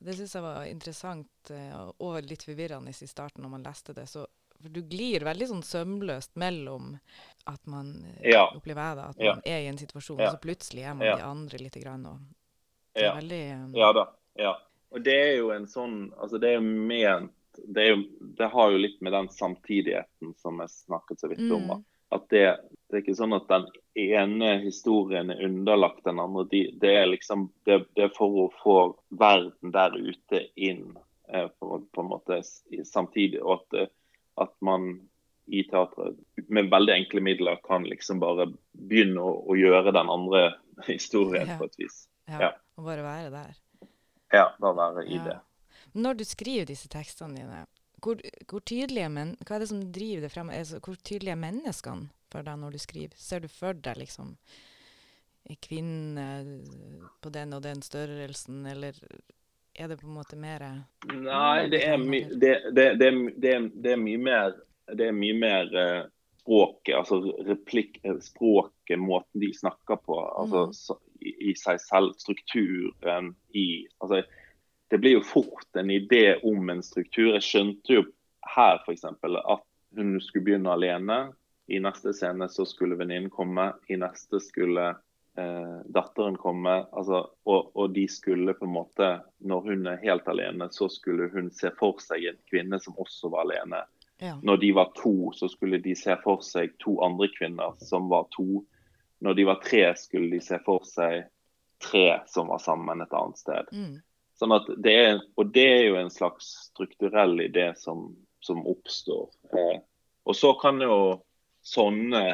Det 0.00 0.14
syns 0.14 0.34
jeg 0.34 0.42
var 0.44 0.64
interessant 0.70 1.50
eh, 1.50 1.90
og 1.98 2.22
litt 2.22 2.44
forvirrende 2.46 2.90
i 2.90 3.06
starten 3.10 3.42
når 3.42 3.50
man 3.50 3.64
leste 3.66 3.92
det. 3.96 4.04
Så, 4.08 4.26
for 4.62 4.68
du 4.70 4.80
glir 4.86 5.24
veldig 5.26 5.48
sånn 5.50 5.62
sømløst 5.66 6.36
mellom 6.38 6.92
at 7.50 7.66
man 7.66 8.04
eh, 8.22 8.30
Ja. 8.30 8.44
opplever 8.54 8.94
da, 8.94 9.08
at 9.10 9.16
Ja. 9.18 9.32
man 9.34 9.42
er 9.44 9.58
i 9.64 9.66
en 9.66 9.78
situasjon, 9.78 10.18
Ja. 10.20 10.28
og 10.28 10.36
så 10.38 10.40
plutselig 10.40 10.84
er 10.84 10.94
man 10.94 11.06
Ja. 11.06 11.16
de 11.16 11.22
andre 11.22 11.58
lite 11.58 11.80
grann. 11.82 12.06
Og 12.06 12.18
det 12.94 13.02
er 13.02 13.06
Ja. 13.06 13.14
veldig 13.16 13.42
eh, 13.50 13.66
Ja 13.80 13.92
da. 13.92 14.06
Ja. 14.36 14.54
Og 14.92 15.02
det 15.02 15.14
er 15.14 15.36
jo 15.38 15.50
en 15.50 15.66
sånn 15.66 16.12
Altså 16.16 16.38
det 16.40 16.48
er 16.50 16.54
jo 16.54 16.60
ment 16.62 17.32
det, 17.66 17.88
jo, 17.88 17.96
det 18.36 18.50
har 18.52 18.70
jo 18.70 18.78
litt 18.78 19.02
med 19.02 19.12
den 19.12 19.28
samtidigheten 19.28 20.34
som 20.38 20.60
jeg 20.60 20.68
snakket 20.70 21.18
så 21.18 21.28
vidt 21.28 21.50
om. 21.52 21.62
Mm. 21.66 21.84
At 22.12 22.28
det, 22.28 22.56
det 22.88 22.96
er 22.96 23.02
ikke 23.02 23.16
sånn 23.18 23.36
at 23.36 23.48
den 23.50 23.66
ene 24.00 24.50
historien 24.62 25.30
er 25.34 25.42
underlagt 25.44 26.04
den 26.08 26.20
andre. 26.22 26.46
De, 26.48 26.62
det 26.80 26.94
er 27.02 27.06
liksom 27.10 27.50
det, 27.68 27.82
det 27.98 28.06
er 28.08 28.14
for 28.16 28.38
å 28.44 28.48
få 28.62 28.76
verden 29.20 29.74
der 29.74 29.92
ute 29.98 30.40
inn 30.56 30.94
eh, 31.28 31.48
på, 31.60 31.82
på 31.92 32.00
en 32.04 32.08
måte 32.14 32.40
samtidig. 32.88 33.42
Og 33.42 33.58
at, 33.58 33.76
eh, 33.82 33.90
at 34.40 34.54
man 34.64 34.88
i 35.48 35.62
teatret 35.68 36.16
med 36.52 36.70
veldig 36.72 36.94
enkle 36.94 37.20
midler 37.24 37.60
kan 37.64 37.84
liksom 37.88 38.20
bare 38.20 38.50
begynne 38.72 39.20
å, 39.20 39.34
å 39.48 39.56
gjøre 39.56 39.92
den 39.96 40.10
andre 40.12 40.42
historien 40.88 41.48
Ja. 41.48 41.58
på 41.60 41.68
et 41.68 41.78
vis. 41.80 42.06
ja, 42.28 42.40
ja. 42.48 42.50
Og 42.78 42.84
bare 42.86 43.02
være 43.02 43.30
der. 43.32 43.56
Ja, 44.32 44.46
bare 44.60 44.76
være 44.76 45.06
i 45.08 45.16
Ja. 45.16 45.24
det. 45.24 45.38
Når 45.94 46.18
du 46.20 46.24
skriver 46.24 46.66
disse 46.68 46.88
tekstene 46.88 47.34
dine, 47.36 47.66
hvor, 48.04 48.20
hvor 48.46 48.60
tydelige 48.60 49.08
men, 49.10 49.36
hva 49.44 49.56
er 49.56 49.64
det 49.64 49.68
som 49.72 49.80
driver 49.92 50.20
det 50.26 50.32
frem? 50.32 50.50
Altså, 50.54 50.78
hvor 50.84 50.94
tydelige 51.00 51.32
er 51.32 51.40
menneskene 51.42 52.08
for 52.32 52.42
deg 52.46 52.58
når 52.60 52.74
du 52.76 52.78
skriver? 52.82 53.16
Ser 53.18 53.40
du 53.44 53.48
for 53.52 53.72
deg 53.74 53.98
liksom 54.02 54.34
ei 55.48 55.56
kvinne 55.64 56.24
på 57.24 57.30
den 57.32 57.54
og 57.56 57.62
den 57.64 57.80
størrelsen, 57.82 58.66
eller 58.68 58.96
er 59.78 59.88
det 59.88 59.96
på 60.00 60.08
en 60.08 60.16
måte 60.18 60.36
mer 60.36 60.64
Nei, 61.08 61.68
det 61.72 61.80
er, 61.86 61.96
my, 62.02 62.20
det, 62.42 62.54
det, 62.76 62.88
det, 63.00 63.06
er- 63.08 63.32
det, 63.38 63.52
det 63.84 63.92
er 63.94 64.00
mye 64.02 64.18
mer 64.20 64.56
Det 64.98 65.06
er 65.06 65.14
mye 65.16 65.36
mer 65.38 65.70
uh, 65.76 66.02
språket, 66.42 66.94
altså 66.96 67.18
replikk, 67.44 67.98
eh, 68.08 68.16
språket, 68.24 68.96
måten 68.98 69.40
de 69.42 69.50
snakker 69.54 69.98
på, 70.00 70.16
altså 70.40 70.66
Mm. 70.66 70.72
så, 70.72 70.94
i, 71.20 71.32
i 71.50 71.54
seg 71.58 71.80
selv, 71.82 72.14
strukturen 72.16 73.34
i 73.52 73.86
altså, 74.00 74.22
Det 74.90 74.98
blir 75.02 75.18
jo 75.18 75.24
fort 75.28 75.76
en 75.76 75.90
idé 75.92 76.38
om 76.48 76.70
en 76.72 76.80
struktur. 76.82 77.34
Jeg 77.34 77.44
skjønte 77.44 77.92
jo 77.98 78.04
her 78.56 78.78
f.eks. 78.86 79.04
at 79.04 79.64
hun 79.98 80.14
skulle 80.24 80.44
begynne 80.46 80.72
alene. 80.72 81.18
I 81.68 81.80
neste 81.84 82.14
scene 82.16 82.48
så 82.48 82.64
skulle 82.66 82.96
venninnen 82.96 83.30
komme. 83.30 83.72
I 83.88 83.98
neste 84.00 84.40
skulle 84.40 84.88
eh, 84.88 85.78
datteren 85.84 86.36
komme. 86.40 86.78
Altså, 86.92 87.26
og, 87.44 87.70
og 87.76 87.92
de 87.92 88.06
skulle 88.08 88.54
på 88.56 88.64
en 88.64 88.72
måte, 88.72 89.10
når 89.38 89.66
hun 89.66 89.86
er 89.92 90.00
helt 90.02 90.28
alene, 90.32 90.70
så 90.72 90.88
skulle 90.88 91.28
hun 91.34 91.50
se 91.52 91.72
for 91.76 92.00
seg 92.00 92.24
en 92.30 92.40
kvinne 92.48 92.80
som 92.80 92.96
også 92.96 93.32
var 93.34 93.44
alene. 93.44 93.82
Ja. 94.18 94.38
Når 94.42 94.56
de 94.64 94.72
var 94.74 94.94
to, 94.96 95.32
så 95.36 95.50
skulle 95.52 95.78
de 95.84 95.94
se 95.96 96.16
for 96.24 96.40
seg 96.42 96.72
to 96.82 96.96
andre 97.04 97.28
kvinner 97.36 97.76
som 97.84 98.08
var 98.08 98.26
to. 98.34 98.64
Når 99.20 99.36
de 99.36 99.46
var 99.50 99.60
tre, 99.62 99.84
skulle 100.00 100.32
de 100.32 100.40
se 100.42 100.58
for 100.64 100.88
seg 100.88 101.28
tre 101.84 102.08
som 102.26 102.48
var 102.50 102.64
sammen 102.64 103.04
et 103.04 103.14
annet 103.14 103.38
sted. 103.38 103.70
Mm. 103.76 104.00
Sånn 104.38 104.54
at 104.54 104.66
det 104.80 104.94
er, 104.94 105.20
og 105.38 105.52
det 105.54 105.68
er 105.68 105.84
jo 105.90 106.00
en 106.00 106.10
slags 106.14 106.50
strukturell 106.70 107.38
idé 107.42 107.72
som, 107.76 108.08
som 108.40 108.64
oppstår. 108.66 109.30
Eh, 109.52 109.80
og 110.28 110.36
så 110.36 110.52
kan 110.60 110.80
jo 110.82 110.98
sånne 111.68 112.24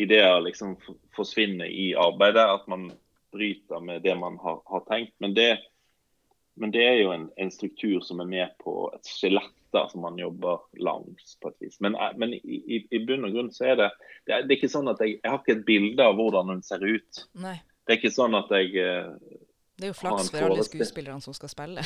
ideer 0.00 0.40
liksom 0.40 0.76
forsvinner 1.16 1.68
i 1.68 1.92
arbeidet, 1.98 2.44
at 2.44 2.66
man 2.70 2.90
bryter 3.32 3.80
med 3.84 4.02
det 4.02 4.14
man 4.16 4.38
har, 4.38 4.62
har 4.64 4.84
tenkt. 4.88 5.14
Men 5.18 5.34
det, 5.34 5.58
men 6.54 6.70
det 6.70 6.84
er 6.86 6.98
jo 7.02 7.12
en, 7.12 7.28
en 7.36 7.50
struktur 7.52 8.00
som 8.00 8.20
er 8.20 8.30
med 8.30 8.54
på 8.64 8.90
et 8.94 9.10
skjelett 9.10 9.56
som 9.70 10.00
man 10.02 10.16
jobber 10.18 10.58
langs 10.82 11.36
på 11.40 11.48
et 11.48 11.56
vis. 11.62 11.76
Men, 11.80 11.94
eh, 11.94 12.16
men 12.16 12.34
i, 12.34 12.86
i, 12.90 12.98
bunn 13.06 13.28
og 13.28 13.36
grunn 13.36 13.52
så 13.54 13.68
er 13.70 13.76
det, 13.78 13.90
det 14.26 14.34
er, 14.34 14.42
det 14.42 14.54
er 14.54 14.58
ikke 14.58 14.72
sånn 14.72 14.90
at 14.90 15.02
jeg, 15.04 15.20
jeg 15.20 15.30
har 15.30 15.38
ikke 15.38 15.54
et 15.60 15.68
bilde 15.68 16.06
av 16.06 16.16
hvordan 16.18 16.50
hun 16.50 16.64
ser 16.66 16.82
ut. 16.82 17.22
Nei. 17.38 17.54
Det 17.86 17.94
er 17.94 18.00
ikke 18.00 18.14
sånn 18.14 18.34
at 18.38 18.50
jeg 18.54 18.74
eh, 18.82 19.12
Det 19.78 19.86
er 19.88 19.92
jo 19.92 19.98
flaks 20.00 20.32
for 20.32 20.48
alle 20.48 20.66
skuespillerne 20.66 21.22
som 21.22 21.36
skal 21.36 21.52
spille. 21.52 21.84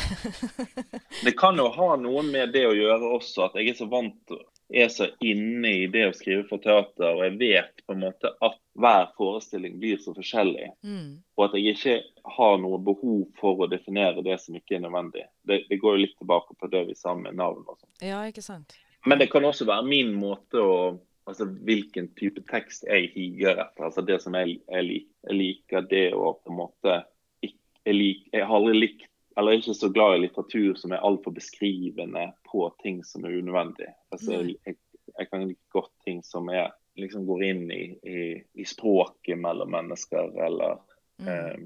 Det 1.26 1.34
kan 1.37 1.61
jo 1.61 1.68
ha 1.76 1.90
noe 2.00 2.25
med 2.26 2.56
det 2.56 2.64
å 2.70 2.75
gjøre 2.76 3.12
også, 3.18 3.50
at 3.50 3.61
jeg 3.61 3.75
er 3.75 3.78
så 3.82 3.90
vant 3.90 4.37
er 4.68 4.88
så 4.88 5.06
inne 5.21 5.71
i 5.85 5.87
det 5.92 6.06
å 6.09 6.14
skrive 6.16 6.44
for 6.49 6.62
teater, 6.62 7.11
og 7.12 7.25
jeg 7.26 7.37
vet 7.40 7.83
på 7.85 7.94
en 7.94 8.04
måte 8.06 8.30
at 8.44 8.56
hver 8.80 9.11
forestilling 9.18 9.76
blir 9.80 10.00
så 10.02 10.14
forskjellig. 10.16 10.71
Mm. 10.83 11.21
Og 11.37 11.44
at 11.47 11.56
jeg 11.59 11.75
ikke 11.75 11.97
har 12.38 12.56
noe 12.62 12.80
behov 12.83 13.26
for 13.40 13.64
å 13.64 13.71
definere 13.71 14.25
det 14.25 14.38
som 14.42 14.56
ikke 14.56 14.78
er 14.78 14.87
nødvendig. 14.87 15.26
Det, 15.47 15.62
det 15.68 15.80
går 15.83 15.97
jo 15.97 16.04
litt 16.06 16.16
tilbake 16.18 16.56
på 16.59 16.71
det 16.73 16.87
vi 16.88 16.97
sa 16.99 17.14
med 17.18 17.37
navn 17.38 17.62
og 17.66 17.76
sånn. 17.76 17.92
Ja, 18.02 18.25
ikke 18.28 18.44
sant. 18.44 18.78
Men 19.04 19.21
det 19.21 19.28
kan 19.33 19.44
også 19.44 19.68
være 19.68 19.88
min 19.88 20.14
måte 20.16 20.62
å 20.62 20.78
Altså 21.25 21.47
hvilken 21.64 22.11
type 22.18 22.42
tekst 22.50 22.83
jeg 22.85 23.06
higer 23.14 23.56
etter. 23.56 23.87
Altså 23.87 24.02
det 24.04 24.18
som 24.21 24.35
jeg, 24.37 24.59
jeg, 24.68 24.85
lik, 24.85 25.06
jeg 25.25 25.38
liker 25.38 25.87
det 25.88 26.06
å 26.12 26.35
på 26.37 26.52
en 26.52 26.59
måte 26.59 26.97
jeg, 27.40 27.94
lik, 27.97 28.26
jeg 28.28 28.44
har 28.44 28.52
aldri 28.59 28.75
likt 28.76 29.09
eller 29.36 29.52
er 29.52 29.58
ikke 29.58 29.74
så 29.74 29.88
glad 29.90 30.16
i 30.16 30.22
litteratur 30.24 30.74
som 30.78 30.92
er 30.92 31.02
altfor 31.04 31.34
beskrivende 31.34 32.28
på 32.46 32.68
ting 32.82 33.04
som 33.04 33.24
er 33.24 33.38
unødvendig. 33.38 33.88
Altså, 34.14 34.40
jeg, 34.42 34.76
jeg, 35.18 35.28
kan 35.30 35.46
like 35.48 35.60
godt 35.74 35.92
ting 36.04 36.22
som 36.24 36.48
er, 36.48 36.70
liksom 36.96 37.26
går 37.26 37.42
inn 37.44 37.64
i, 37.70 37.82
i, 38.06 38.26
i 38.54 38.64
språket 38.64 39.38
mellom 39.38 39.70
mennesker, 39.74 40.34
eller 40.46 40.78
Mm. 41.16 41.28
eh, 41.28 41.56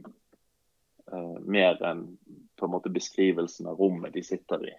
eh, 1.13 1.41
mer 1.41 1.79
enn 1.83 2.19
på 2.57 2.67
en 2.67 2.71
måte 2.71 2.91
beskrivelsen 2.93 3.67
av 3.67 3.79
rommet 3.81 4.13
de 4.13 4.21
sitter 4.23 4.67
i, 4.69 4.75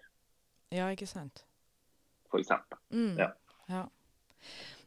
Ja, 0.70 0.92
ikke 0.94 1.08
sant. 1.10 1.42
f.eks. 2.30 2.52
Mm. 2.94 3.16
Ja. 3.18 3.32
ja. 3.66 3.88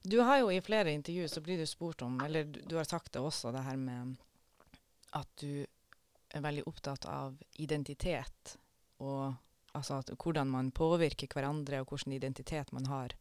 Du 0.03 0.21
har 0.21 0.39
jo 0.39 0.51
i 0.51 0.61
flere 0.61 0.93
intervju 0.93 1.29
så 1.29 1.41
blir 1.41 1.59
du 1.59 1.67
spurt 1.67 2.03
om, 2.03 2.21
eller 2.25 2.45
du, 2.45 2.61
du 2.63 2.77
har 2.77 2.85
sagt 2.85 3.13
det 3.13 3.21
også, 3.21 3.51
det 3.51 3.65
her 3.67 3.77
med 3.77 4.15
at 5.13 5.29
du 5.41 5.67
er 6.35 6.45
veldig 6.45 6.67
opptatt 6.67 7.07
av 7.09 7.37
identitet. 7.61 8.57
Og 9.03 9.33
altså 9.73 10.01
at, 10.03 10.13
hvordan 10.19 10.49
man 10.53 10.71
påvirker 10.71 11.29
hverandre, 11.33 11.81
og 11.81 11.93
hvilken 11.93 12.13
identitet 12.13 12.73
man 12.73 12.87
har 12.87 13.15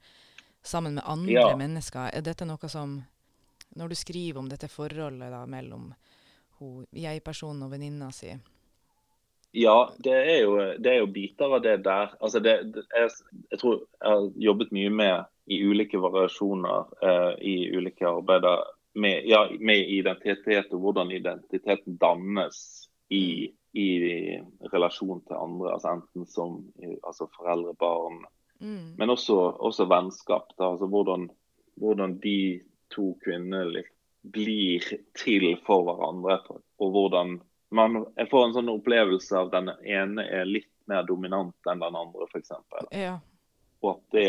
sammen 0.63 0.95
med 0.99 1.03
andre 1.05 1.33
Ja. 1.33 1.55
mennesker. 1.57 2.09
Er 2.13 2.21
dette 2.21 2.45
noe 2.45 2.69
som 2.69 3.03
Når 3.75 3.87
du 3.87 3.95
skriver 3.95 4.39
om 4.39 4.49
dette 4.49 4.67
forholdet 4.67 5.31
da, 5.31 5.45
mellom 5.45 5.93
jeg-personen 6.91 7.63
og 7.63 7.71
venninna 7.71 8.11
si 8.11 8.33
Ja, 9.53 9.89
det 9.97 10.11
er, 10.11 10.41
jo, 10.43 10.57
det 10.79 10.91
er 10.91 10.99
jo 10.99 11.07
biter 11.07 11.55
av 11.55 11.61
det 11.61 11.77
der. 11.83 12.11
Altså 12.21 12.39
det, 12.39 12.73
det 12.73 12.83
jeg, 12.95 13.09
jeg 13.51 13.59
tror 13.59 13.79
jeg 13.79 14.11
har 14.11 14.27
jobbet 14.35 14.71
mye 14.71 14.89
med 14.89 15.23
i 15.47 15.57
ulike 15.63 15.99
variasjoner 15.99 16.85
eh, 17.03 17.33
i 17.47 17.55
ulike 17.77 18.07
arbeider 18.07 18.63
med, 18.93 19.23
ja, 19.27 19.47
med 19.59 19.89
identitet 19.89 20.71
og 20.73 20.79
hvordan 20.79 21.11
identiteten 21.11 21.97
dannes 21.99 22.89
i, 23.11 23.51
i 23.75 23.87
relasjon 24.71 25.21
til 25.27 25.35
andre. 25.37 25.73
altså 25.75 25.95
Enten 25.97 26.27
som 26.29 26.59
altså 27.03 27.27
foreldre, 27.35 27.73
barn, 27.79 28.21
mm. 28.59 28.95
men 28.97 29.13
også, 29.13 29.37
også 29.59 29.87
vennskap. 29.91 30.53
Da, 30.57 30.71
altså 30.73 30.87
hvordan, 30.91 31.29
hvordan 31.81 32.17
de 32.23 32.61
to 32.91 33.13
kvinnene 33.23 33.83
blir 34.21 34.85
til 35.17 35.47
for 35.65 35.87
hverandre. 35.87 36.39
Og 36.79 36.93
hvordan 36.95 37.39
man 37.71 38.01
jeg 38.19 38.27
får 38.31 38.45
en 38.45 38.55
sånn 38.57 38.71
opplevelse 38.71 39.35
av 39.39 39.51
den 39.53 39.71
ene 39.87 40.25
er 40.27 40.47
litt 40.47 40.71
mer 40.91 41.05
dominant 41.07 41.71
enn 41.71 41.83
den 41.83 41.95
andre, 41.95 42.27
f.eks. 42.27 42.51
Ja. 42.91 43.17
Og 43.81 43.93
at 43.93 44.15
det, 44.15 44.27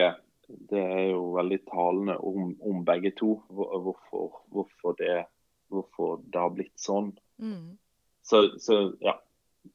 det 0.71 0.83
er 0.83 1.07
jo 1.11 1.33
veldig 1.37 1.59
talende 1.71 2.17
om, 2.23 2.53
om 2.63 2.85
begge 2.87 3.13
to. 3.19 3.35
Hvorfor, 3.51 4.43
hvorfor, 4.55 4.97
det, 5.01 5.25
hvorfor 5.73 6.23
det 6.23 6.43
har 6.45 6.55
blitt 6.55 6.79
sånn. 6.81 7.11
Mm. 7.43 7.75
Så, 8.23 8.59
så 8.59 8.93
ja. 9.01 9.19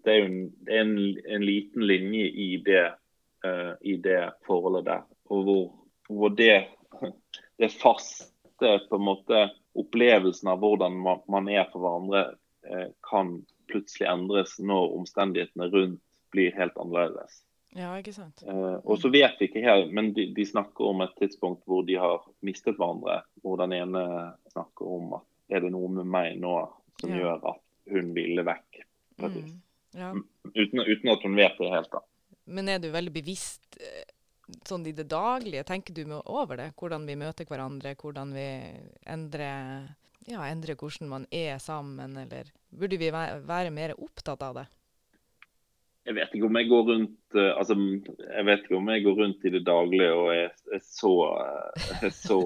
Det 0.04 0.12
er 0.12 0.18
jo 0.20 0.26
en, 0.28 0.40
en, 0.68 0.90
en 1.32 1.44
liten 1.48 1.84
linje 1.88 2.26
i 2.28 2.48
det, 2.66 2.86
uh, 3.48 3.74
i 3.82 3.96
det 4.04 4.34
forholdet 4.48 4.86
der. 4.86 5.06
Og 5.32 5.44
hvor, 5.48 5.64
hvor 6.12 6.34
det, 6.36 6.66
det 7.60 7.70
faste 7.72 8.74
på 8.90 9.00
en 9.00 9.06
måte 9.08 9.46
opplevelsen 9.78 10.50
av 10.52 10.60
hvordan 10.60 10.98
man, 11.06 11.22
man 11.32 11.48
er 11.52 11.70
for 11.72 11.84
hverandre, 11.86 12.24
uh, 12.68 12.90
kan 13.08 13.38
plutselig 13.72 14.10
endres 14.12 14.58
når 14.60 14.96
omstendighetene 15.00 15.70
rundt 15.72 16.02
blir 16.36 16.52
helt 16.56 16.76
annerledes. 16.84 17.42
ja, 17.76 17.94
ikke 18.00 18.14
sant. 18.16 18.44
Uh, 18.44 18.80
og 18.84 19.00
så 19.00 19.12
vet 19.14 19.40
vi 19.40 19.48
ikke 19.48 19.64
helt, 19.64 19.94
men 19.96 20.12
de, 20.16 20.28
de 20.36 20.46
snakker 20.48 20.90
om 20.90 21.04
et 21.06 21.16
tidspunkt 21.20 21.64
hvor 21.68 21.86
de 21.88 21.96
har 22.00 22.28
mistet 22.44 22.76
hverandre. 22.76 23.22
Hvor 23.44 23.56
den 23.64 23.76
ene 23.78 24.04
snakker 24.52 24.92
om 24.98 25.16
at 25.22 25.26
er 25.56 25.64
det 25.64 25.72
noe 25.72 25.88
med 25.96 26.12
meg 26.12 26.36
nå 26.44 26.58
som 27.00 27.14
Ja. 27.16 27.22
gjør 27.24 27.48
at 27.54 27.64
hun 27.92 28.14
ville 28.16 28.46
vekk. 28.48 28.84
Mm. 29.22 29.56
Ja. 29.98 30.12
Uten, 30.54 30.84
uten 30.84 31.12
at 31.14 31.24
hun 31.26 31.38
vet 31.40 31.58
det 31.60 31.72
helt. 31.74 31.92
da. 31.92 32.04
Men 32.48 32.70
er 32.72 32.80
du 32.80 32.90
veldig 32.94 33.14
bevisst 33.16 33.80
eh, 33.82 34.06
sånn 34.68 34.86
i 34.88 34.96
det 34.96 35.08
daglige? 35.12 35.66
Tenker 35.68 35.96
du 35.96 36.04
over 36.20 36.60
det? 36.60 36.72
Hvordan 36.80 37.08
vi 37.10 37.18
møter 37.20 37.48
hverandre, 37.50 37.96
hvordan 38.00 38.34
vi 38.36 38.48
endrer 39.10 39.88
ja, 40.28 40.44
endre 40.48 40.76
hvordan 40.76 41.12
man 41.12 41.28
er 41.32 41.60
sammen, 41.64 42.18
eller 42.20 42.50
burde 42.70 43.00
vi 43.00 43.12
være 43.12 43.72
mer 43.72 43.96
opptatt 43.96 44.44
av 44.44 44.62
det? 44.62 44.68
Jeg 46.08 46.16
vet 46.16 46.36
ikke 46.36 46.48
om 46.48 46.58
jeg 46.60 46.70
går 46.72 46.84
rundt 46.88 47.36
eh, 47.36 47.50
altså, 47.60 47.76
jeg 47.76 48.48
vet 48.48 48.62
ikke 48.64 48.78
om 48.78 48.92
jeg 48.94 49.04
går 49.04 49.18
rundt 49.22 49.42
i 49.44 49.52
det 49.52 49.64
daglige 49.68 50.14
og 50.16 50.30
er, 50.32 50.54
er 50.72 50.84
så, 50.84 51.14
eh, 51.36 51.90
er 52.08 52.14
så 52.16 52.40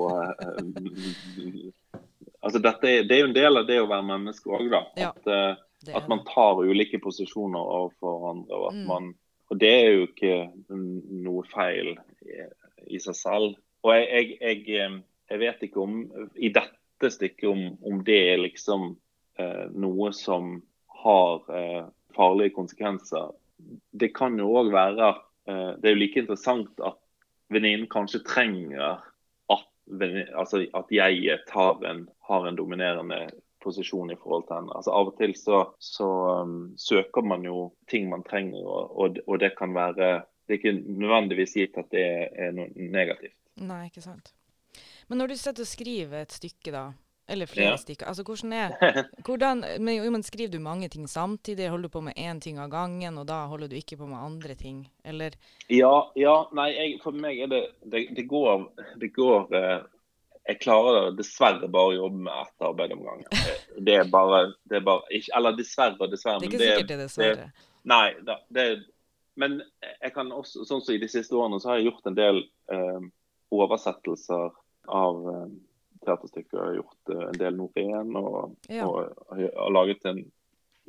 altså 2.41 2.62
dette 2.63 2.89
er, 2.89 3.03
Det 3.07 3.15
er 3.15 3.24
jo 3.24 3.29
en 3.29 3.38
del 3.38 3.62
av 3.62 3.67
det 3.69 3.79
å 3.81 3.89
være 3.89 4.07
menneske 4.07 4.51
òg, 4.51 4.69
da. 4.71 4.81
Ja. 5.00 5.12
At, 5.15 5.27
uh, 5.27 5.95
at 5.98 6.10
man 6.12 6.24
tar 6.27 6.62
ulike 6.62 7.00
posisjoner 7.01 7.62
overfor 7.62 8.19
hverandre. 8.21 8.57
Og, 8.57 8.67
at 8.69 8.79
Mm. 8.81 8.88
man, 8.88 9.13
og 9.50 9.60
det 9.60 9.71
er 9.71 9.91
jo 9.91 10.07
ikke 10.07 10.36
noe 10.69 11.43
feil 11.50 11.95
i, 12.25 12.45
i 12.88 13.00
seg 13.01 13.17
selv. 13.17 13.55
Og 13.83 13.95
jeg, 13.95 14.07
jeg, 14.12 14.38
jeg, 14.41 14.81
eh, 14.86 15.00
jeg 15.31 15.39
vet 15.41 15.63
ikke 15.65 15.81
om 15.81 15.95
i 16.38 16.51
dette 16.53 17.10
stykket 17.10 17.50
om, 17.50 17.63
om 17.81 18.03
det 18.05 18.19
er 18.33 18.43
liksom 18.43 18.91
uh, 19.39 19.65
noe 19.74 20.12
som 20.13 20.60
har 21.01 21.41
uh, 21.50 21.89
farlige 22.13 22.53
konsekvenser. 22.53 23.33
Det 23.91 24.13
kan 24.13 24.38
jo 24.38 24.53
òg 24.62 24.71
være 24.74 25.15
det 25.51 25.88
er 25.89 25.95
jo 25.95 25.98
like 25.98 26.19
interessant 26.21 26.83
at 26.86 27.00
venninnen 27.50 27.89
kanskje 27.89 28.21
trenger 28.24 29.01
at, 29.51 29.67
altså 30.38 30.62
at 30.77 30.91
jeg 30.93 31.39
tar 31.50 31.81
en, 31.89 32.05
har 32.31 32.47
en 32.50 32.57
dominerende 32.59 33.21
posisjon 33.61 34.09
i 34.09 34.17
forhold 34.17 34.47
til 34.47 34.55
henne. 34.57 34.73
Altså 34.73 34.89
Av 34.97 35.11
og 35.11 35.17
til 35.19 35.35
så, 35.38 35.59
så 35.77 36.07
um, 36.41 36.71
søker 36.81 37.21
man 37.27 37.43
jo 37.45 37.67
ting 37.91 38.07
man 38.09 38.23
trenger, 38.25 38.63
og, 38.65 38.95
og, 38.97 39.19
og 39.27 39.39
det 39.43 39.51
kan 39.59 39.75
være 39.77 40.23
Det 40.47 40.55
er 40.57 40.59
ikke 40.59 40.73
nødvendigvis 41.00 41.53
gitt 41.55 41.77
at 41.79 41.91
det 41.93 42.01
er 42.41 42.50
noe 42.57 42.73
negativt. 42.91 43.35
Nei, 43.61 43.85
ikke 43.91 44.01
sant. 44.03 44.33
Men 45.07 45.21
når 45.21 45.31
du 45.31 45.35
sitter 45.38 45.63
og 45.63 45.69
skriver 45.69 46.23
et 46.25 46.33
stykke, 46.33 46.71
da, 46.73 46.81
Eller 47.31 47.45
flere 47.47 47.69
Ja. 47.69 47.77
stykker. 47.79 48.07
Altså, 48.09 48.23
hvordan 48.27 48.51
er 48.57 48.73
hvordan, 49.25 49.61
men, 49.79 50.01
men 50.11 50.23
Skriver 50.25 50.51
du 50.51 50.59
mange 50.59 50.89
ting 50.89 51.05
samtidig? 51.07 51.69
Holder 51.69 51.88
du 51.88 51.93
på 51.93 52.01
med 52.01 52.17
én 52.17 52.39
ting 52.41 52.57
av 52.59 52.69
gangen, 52.73 53.17
og 53.21 53.27
da 53.29 53.45
holder 53.47 53.69
du 53.71 53.75
ikke 53.77 53.95
på 54.01 54.09
med 54.09 54.17
andre 54.17 54.55
ting? 54.55 54.81
Eller 55.05 55.38
Ja, 55.69 55.93
ja 56.15 56.35
nei, 56.57 56.71
jeg, 56.75 57.00
for 57.03 57.11
meg 57.15 57.39
er 57.39 57.47
det 57.53 57.61
Det, 57.85 58.07
det 58.17 58.25
går, 58.27 58.65
det 59.00 59.13
går 59.15 59.55
eh, 59.55 59.79
Jeg 60.51 60.60
klarer 60.65 61.12
dessverre 61.15 61.67
bare 61.72 61.93
å 61.93 61.98
jobbe 61.98 62.24
med 62.27 62.34
ett 62.43 62.65
arbeid 62.67 62.93
om 62.98 63.03
gangen. 63.08 63.27
Det 63.88 63.96
er 64.01 64.10
bare, 64.12 64.41
det 64.67 64.81
er 64.81 64.86
bare 64.86 65.08
ikke, 65.15 65.31
Eller 65.38 65.55
dessverre 65.58 65.96
og 66.03 66.12
dessverre. 66.12 66.41
Det 66.43 66.50
er 66.50 66.51
men 66.51 66.58
ikke 66.60 66.65
sikkert 66.67 66.88
det, 66.91 66.98
er 66.98 67.03
dessverre. 67.05 67.46
Nei, 67.91 68.08
da, 68.27 68.36
det, 68.53 68.65
men 69.41 69.55
jeg 70.03 70.12
kan 70.13 70.29
også, 70.36 70.65
sånn 70.67 70.84
som 70.86 70.93
i 70.93 71.00
de 71.01 71.08
siste 71.10 71.34
årene, 71.39 71.58
så 71.63 71.72
har 71.72 71.79
jeg 71.79 71.88
gjort 71.89 72.10
en 72.12 72.17
del 72.20 72.41
eh, 72.75 73.00
oversettelser 73.55 74.51
av 74.91 75.22
eh, 75.31 75.48
teaterstykker. 76.05 76.58
Jeg 76.60 76.67
har 76.67 76.77
gjort 76.81 77.13
eh, 77.15 77.24
en 77.31 77.39
del 77.41 77.58
Norén, 77.58 78.13
og, 78.20 78.55
Ja. 78.70 78.86
og, 78.89 79.15
har- 79.31 79.55
og 79.65 79.74
laget 79.77 80.05
en 80.12 80.22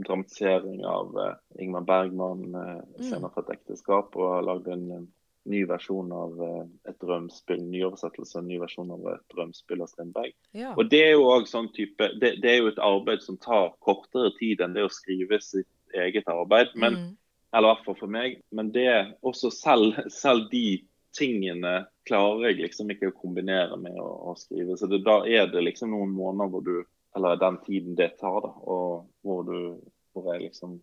dramatisering 0.03 0.85
av 0.89 1.17
eh, 1.23 1.35
Ingmar 1.65 1.87
Bergman, 1.89 2.45
eh, 2.55 2.81
'Scener 2.99 3.33
fra 3.35 3.45
et 3.47 3.55
ekteskap', 3.59 4.17
og 4.17 4.35
har 4.37 4.47
lagd 4.51 4.69
en, 4.75 4.87
eh, 4.99 5.03
ny 5.49 5.65
versjon 5.67 6.13
av 6.15 6.43
eh, 6.47 6.67
et 6.91 6.99
drømspill, 7.03 7.63
ny 7.67 7.83
oversettelse, 7.89 8.39
en 8.39 8.49
ny 8.51 8.61
versjon 8.63 8.93
av 8.95 9.09
et 9.15 9.25
drømspill 9.35 9.83
av 9.83 9.91
Strindberg. 9.91 10.35
Ja. 10.55 10.75
Og 10.77 10.87
det 10.93 11.03
er 11.09 11.17
jo 11.17 11.27
også 11.31 11.57
sånn 11.57 11.73
type, 11.75 12.13
det, 12.23 12.37
det 12.45 12.53
er 12.53 12.61
jo 12.61 12.71
et 12.71 12.83
arbeid 12.83 13.25
som 13.25 13.41
tar 13.43 13.73
kortere 13.83 14.31
tid 14.39 14.63
enn 14.63 14.77
det 14.77 14.87
å 14.87 14.93
skrive 14.93 15.41
sitt 15.43 15.99
eget 15.99 16.31
arbeid. 16.31 16.75
Men, 16.75 17.01
Mm. 17.03 17.11
Eller 17.53 17.69
i 17.69 17.75
hvert 17.75 17.85
fall 17.85 17.97
for 17.99 18.09
meg. 18.09 18.39
Men 18.49 18.71
det 18.73 18.89
også 19.21 19.51
selv, 19.53 19.99
selv 20.09 20.47
de 20.49 20.81
tingene 21.13 21.83
klarer 22.09 22.49
jeg 22.49 22.63
liksom 22.63 22.91
ikke 22.95 23.11
å 23.11 23.17
kombinere 23.19 23.77
med 23.81 23.99
å, 24.01 24.09
å 24.33 24.35
skrive. 24.41 24.79
Så 24.81 24.89
det, 24.89 25.03
da 25.05 25.19
er 25.29 25.51
det 25.53 25.61
liksom 25.67 25.93
noen 25.93 26.15
måneder 26.17 26.53
hvor 26.53 26.65
du 26.67 26.77
Eller 27.13 27.37
den 27.37 27.59
tiden 27.67 27.93
det 27.95 28.15
tar, 28.17 28.41
da. 28.41 28.55
Og 28.65 29.05
hvor 29.21 29.43
du 29.45 29.77
Hvor 30.13 30.33
jeg 30.33 30.47
liksom 30.47 30.79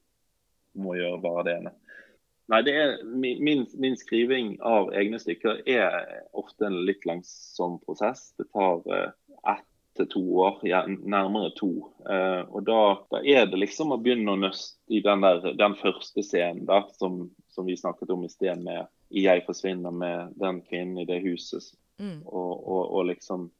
må 0.77 0.93
gjøre 0.93 1.21
bare 1.21 1.43
det 1.47 1.55
ene. 1.57 1.71
Nei, 2.49 2.61
det 2.65 2.73
er, 2.73 2.93
min, 3.05 3.65
min, 3.77 3.97
skriving 3.97 4.55
av 4.65 4.89
egne 4.97 5.19
stykker 5.21 5.61
er 5.69 5.99
ofte 6.37 6.65
en 6.65 6.79
litt 6.87 7.05
langsom 7.05 7.77
prosess. 7.83 8.31
Det 8.41 8.47
tar 8.55 8.81
eh, 8.89 9.11
ett 9.53 9.67
til 9.99 10.07
to 10.09 10.23
år, 10.45 10.57
ja, 10.65 10.81
nærmere 10.87 11.51
to. 11.57 11.71
Eh, 12.09 12.41
og 12.49 12.63
da, 12.65 12.81
da 13.11 13.21
er 13.21 13.49
det 13.51 13.59
liksom 13.59 13.93
å 13.93 13.99
begynne 14.01 14.33
å 14.33 14.39
nøste 14.39 14.79
i 14.89 15.01
den, 15.05 15.21
der, 15.25 15.53
den 15.59 15.75
første 15.77 16.23
scenen 16.25 16.65
da, 16.69 16.81
som, 16.97 17.27
som 17.53 17.69
vi 17.69 17.77
snakket 17.77 18.13
om 18.15 18.25
i 18.25 18.31
sted 18.31 18.63
med 18.63 18.87
'Jeg 19.09 19.45
forsvinner' 19.45 19.93
med 19.93 20.33
den 20.37 20.61
kvinnen 20.61 21.01
i 21.01 21.05
det 21.09 21.21
huset. 21.23 21.73
Mm. 21.99 22.21
Og, 22.25 22.51
og, 22.67 22.83
og 22.95 23.05
liksom 23.09 23.51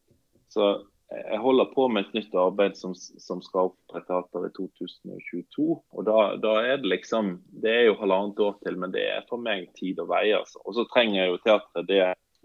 Så 0.50 0.82
jeg 1.10 1.40
holder 1.42 1.72
på 1.74 1.88
med 1.90 2.06
et 2.06 2.14
nytt 2.20 2.36
arbeid 2.38 2.76
som, 2.78 2.94
som 2.94 3.42
skal 3.42 3.72
opp 3.72 3.94
teater 3.96 4.46
i 4.46 4.52
2022. 4.54 5.66
Og 5.66 6.06
da, 6.06 6.18
da 6.38 6.54
er 6.62 6.82
det 6.82 6.92
liksom 6.92 7.40
Det 7.50 7.72
er 7.74 7.86
jo 7.88 7.98
halvannet 7.98 8.42
år 8.46 8.60
til, 8.62 8.78
men 8.78 8.94
det 8.94 9.08
er 9.10 9.26
for 9.30 9.42
meg 9.42 9.72
tid 9.80 10.02
og 10.04 10.12
vei. 10.12 10.28
Altså. 10.38 10.62
Og 10.66 10.78
så 10.78 10.86
trenger 10.94 11.32
jo 11.32 11.42
teatret 11.42 11.90
det 11.90 12.02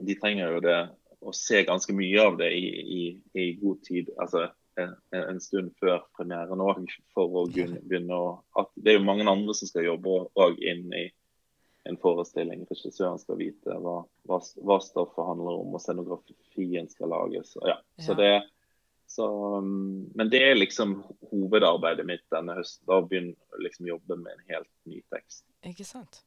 De 0.08 0.16
trenger 0.20 0.56
jo 0.56 0.62
det 0.64 0.78
å 1.24 1.32
se 1.36 1.60
ganske 1.64 1.92
mye 1.96 2.20
av 2.20 2.38
det 2.40 2.50
i, 2.56 2.64
i, 2.98 3.02
i 3.40 3.44
god 3.60 3.84
tid. 3.84 4.10
altså 4.20 4.48
en, 4.76 4.94
en 5.12 5.40
stund 5.40 5.70
før 5.80 6.02
premieren 6.16 6.62
òg, 6.62 6.88
for 7.14 7.30
å 7.30 7.44
begynne, 7.46 8.16
å 8.16 8.40
at 8.60 8.72
Det 8.74 8.94
er 8.94 8.98
jo 8.98 9.06
mange 9.06 9.26
andre 9.30 9.54
som 9.56 9.70
skal 9.70 9.86
jobbe 9.86 10.24
òg 10.40 10.58
inn 10.60 10.88
i 10.92 11.04
en 11.88 11.98
forestilling. 12.00 12.64
Regissøren 12.70 13.20
skal 13.20 13.38
vite 13.40 13.76
hva, 13.84 13.98
hva, 14.28 14.40
hva 14.40 14.78
stoffet 14.82 15.28
handler 15.28 15.60
om, 15.60 15.76
og 15.76 15.82
scenografien 15.84 16.88
skal 16.90 17.12
lages. 17.12 17.54
Og 17.60 17.68
ja, 17.68 17.78
så 18.00 18.16
Ja. 18.16 18.18
det, 18.20 18.32
så, 19.14 19.26
um, 19.58 20.10
men 20.14 20.30
det 20.30 20.40
er 20.42 20.56
liksom 20.58 20.96
hovedarbeidet 21.30 22.06
mitt 22.08 22.24
denne 22.34 22.56
høsten. 22.58 22.82
Da 22.90 22.98
begynner 23.06 23.34
jeg 23.54 23.66
liksom 23.68 23.86
jobbe 23.92 24.16
med 24.18 24.32
en 24.32 24.44
helt 24.50 24.70
ny 24.90 25.02
tekst. 25.14 25.44
Ikke 25.66 25.86
sant. 25.86 26.24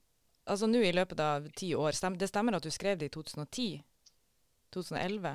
Altså 0.47 0.69
nå 0.71 0.79
i 0.79 0.93
løpet 0.95 1.19
av 1.19 1.49
ti 1.59 1.73
år, 1.75 1.91
stem, 1.97 2.15
det 2.17 2.29
stemmer 2.31 2.55
at 2.55 2.63
du 2.63 2.71
skrev 2.71 2.99
det 3.01 3.09
i 3.09 3.13
2010? 3.17 3.67
2011? 4.71 5.33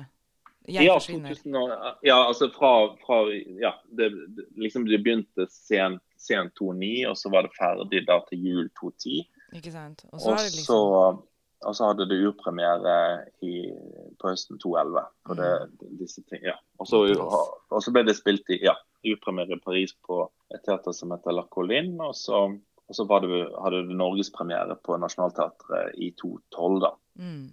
Ja, 0.71 0.95
2000, 0.95 1.55
og- 1.59 1.97
ja, 2.07 2.15
altså 2.23 2.47
fra, 2.55 2.95
fra 3.03 3.17
ja, 3.59 3.73
det, 3.97 4.09
det, 4.37 4.45
liksom 4.55 4.85
det 4.87 5.01
begynte 5.03 5.45
sent, 5.51 6.01
sent 6.17 6.55
2009, 6.55 7.05
og 7.09 7.17
så 7.19 7.29
var 7.29 7.43
det 7.43 7.51
ferdig 7.57 8.05
da 8.07 8.21
til 8.29 8.45
jul 8.47 8.69
2010. 8.79 9.27
Ikke 9.59 9.71
sant. 9.71 10.05
Og 10.11 10.21
så 10.21 10.29
Og 10.29 10.37
har 10.37 10.43
det 10.43 10.51
så, 10.53 10.57
liksom 10.57 11.21
og 11.65 11.75
så 11.75 11.87
hadde 11.89 12.05
det 12.09 12.17
urpremiere 12.27 12.95
i, 13.41 13.53
på 14.19 14.29
høsten 14.31 14.59
2011. 14.59 15.03
Og, 15.29 15.35
det, 15.37 15.49
Mm. 15.83 16.43
ja. 16.43 16.55
og, 16.79 16.87
så, 16.87 17.01
og 17.71 17.81
så 17.83 17.91
ble 17.95 18.03
det 18.07 18.15
spilt 18.17 18.49
i 18.49 18.59
ja, 18.63 18.75
urpremiere 19.05 19.57
i 19.57 19.59
Paris 19.63 19.93
på 20.07 20.29
et 20.53 20.63
teater 20.65 20.91
som 20.93 21.11
heter 21.11 21.31
La 21.33 21.43
Colline. 21.51 21.97
Og 22.03 22.15
så, 22.15 22.43
og 22.87 22.95
så 22.95 23.05
var 23.07 23.21
det, 23.25 23.43
hadde 23.63 23.87
det 23.87 23.95
norgespremiere 23.99 24.75
på 24.83 24.97
Nationaltheatret 25.01 25.95
i 25.97 26.11
2012. 26.19 26.79
da. 26.81 26.93
mm. 27.19 27.49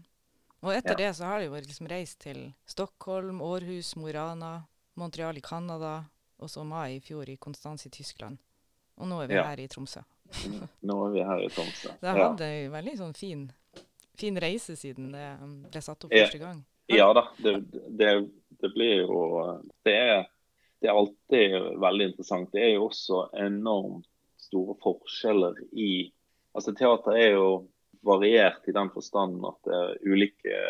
Og 0.62 0.74
etter 0.76 0.90
Ja. 0.92 0.96
det 1.08 1.16
så 1.16 1.24
har 1.24 1.38
det 1.40 1.46
jo 1.48 1.54
liksom 1.56 1.86
reist 1.88 2.18
til 2.20 2.52
Stockholm, 2.68 3.40
Århus, 3.40 3.94
Mo 3.96 4.08
i 4.08 4.12
Rana, 4.12 4.58
Montreal 5.00 5.38
i 5.38 5.40
Canada, 5.40 6.04
og 6.38 6.50
så 6.52 6.64
mai 6.68 6.96
i 6.96 7.00
fjor 7.00 7.28
i 7.32 7.36
Konstanz 7.40 7.86
i 7.86 7.90
Tyskland. 7.90 8.36
Og 9.00 9.08
nå 9.08 9.22
er 9.22 9.26
vi 9.30 9.34
Ja. 9.38 9.44
her 9.44 9.56
i 9.60 9.66
Tromsø. 9.72 10.02
Nå 10.82 11.06
er 11.06 11.10
vi 11.14 11.22
her 11.24 11.40
i 11.40 11.48
Tromsø. 11.48 11.88
Det 12.02 12.08
hadde 12.12 12.44
Ja. 12.44 12.68
veldig 12.76 12.96
sånn 12.98 13.16
fin, 13.16 13.46
fin 14.20 14.38
reise 14.40 14.76
siden 14.78 15.10
det 15.14 15.26
um, 15.40 15.56
ble 15.70 15.82
satt 15.84 16.06
opp 16.06 16.14
første 16.14 16.42
gang. 16.42 16.62
Ja 16.90 17.10
da, 17.14 17.28
det, 17.38 17.56
det, 17.98 18.12
det 18.60 18.70
blir 18.74 19.04
jo 19.04 19.18
det 19.86 19.94
er, 19.96 20.24
det 20.82 20.90
er 20.90 20.96
alltid 20.98 21.58
veldig 21.82 22.08
interessant. 22.12 22.50
Det 22.52 22.64
er 22.66 22.72
jo 22.74 22.88
også 22.88 23.28
enormt 23.46 24.08
store 24.40 24.78
forskjeller 24.82 25.60
i 25.72 25.92
Altså 26.50 26.72
teater 26.74 27.14
er 27.14 27.28
jo 27.36 27.50
variert 28.02 28.64
i 28.66 28.72
den 28.74 28.88
forstand 28.90 29.36
at 29.46 29.68
det 29.68 29.76
er 29.76 30.00
ulike 30.02 30.62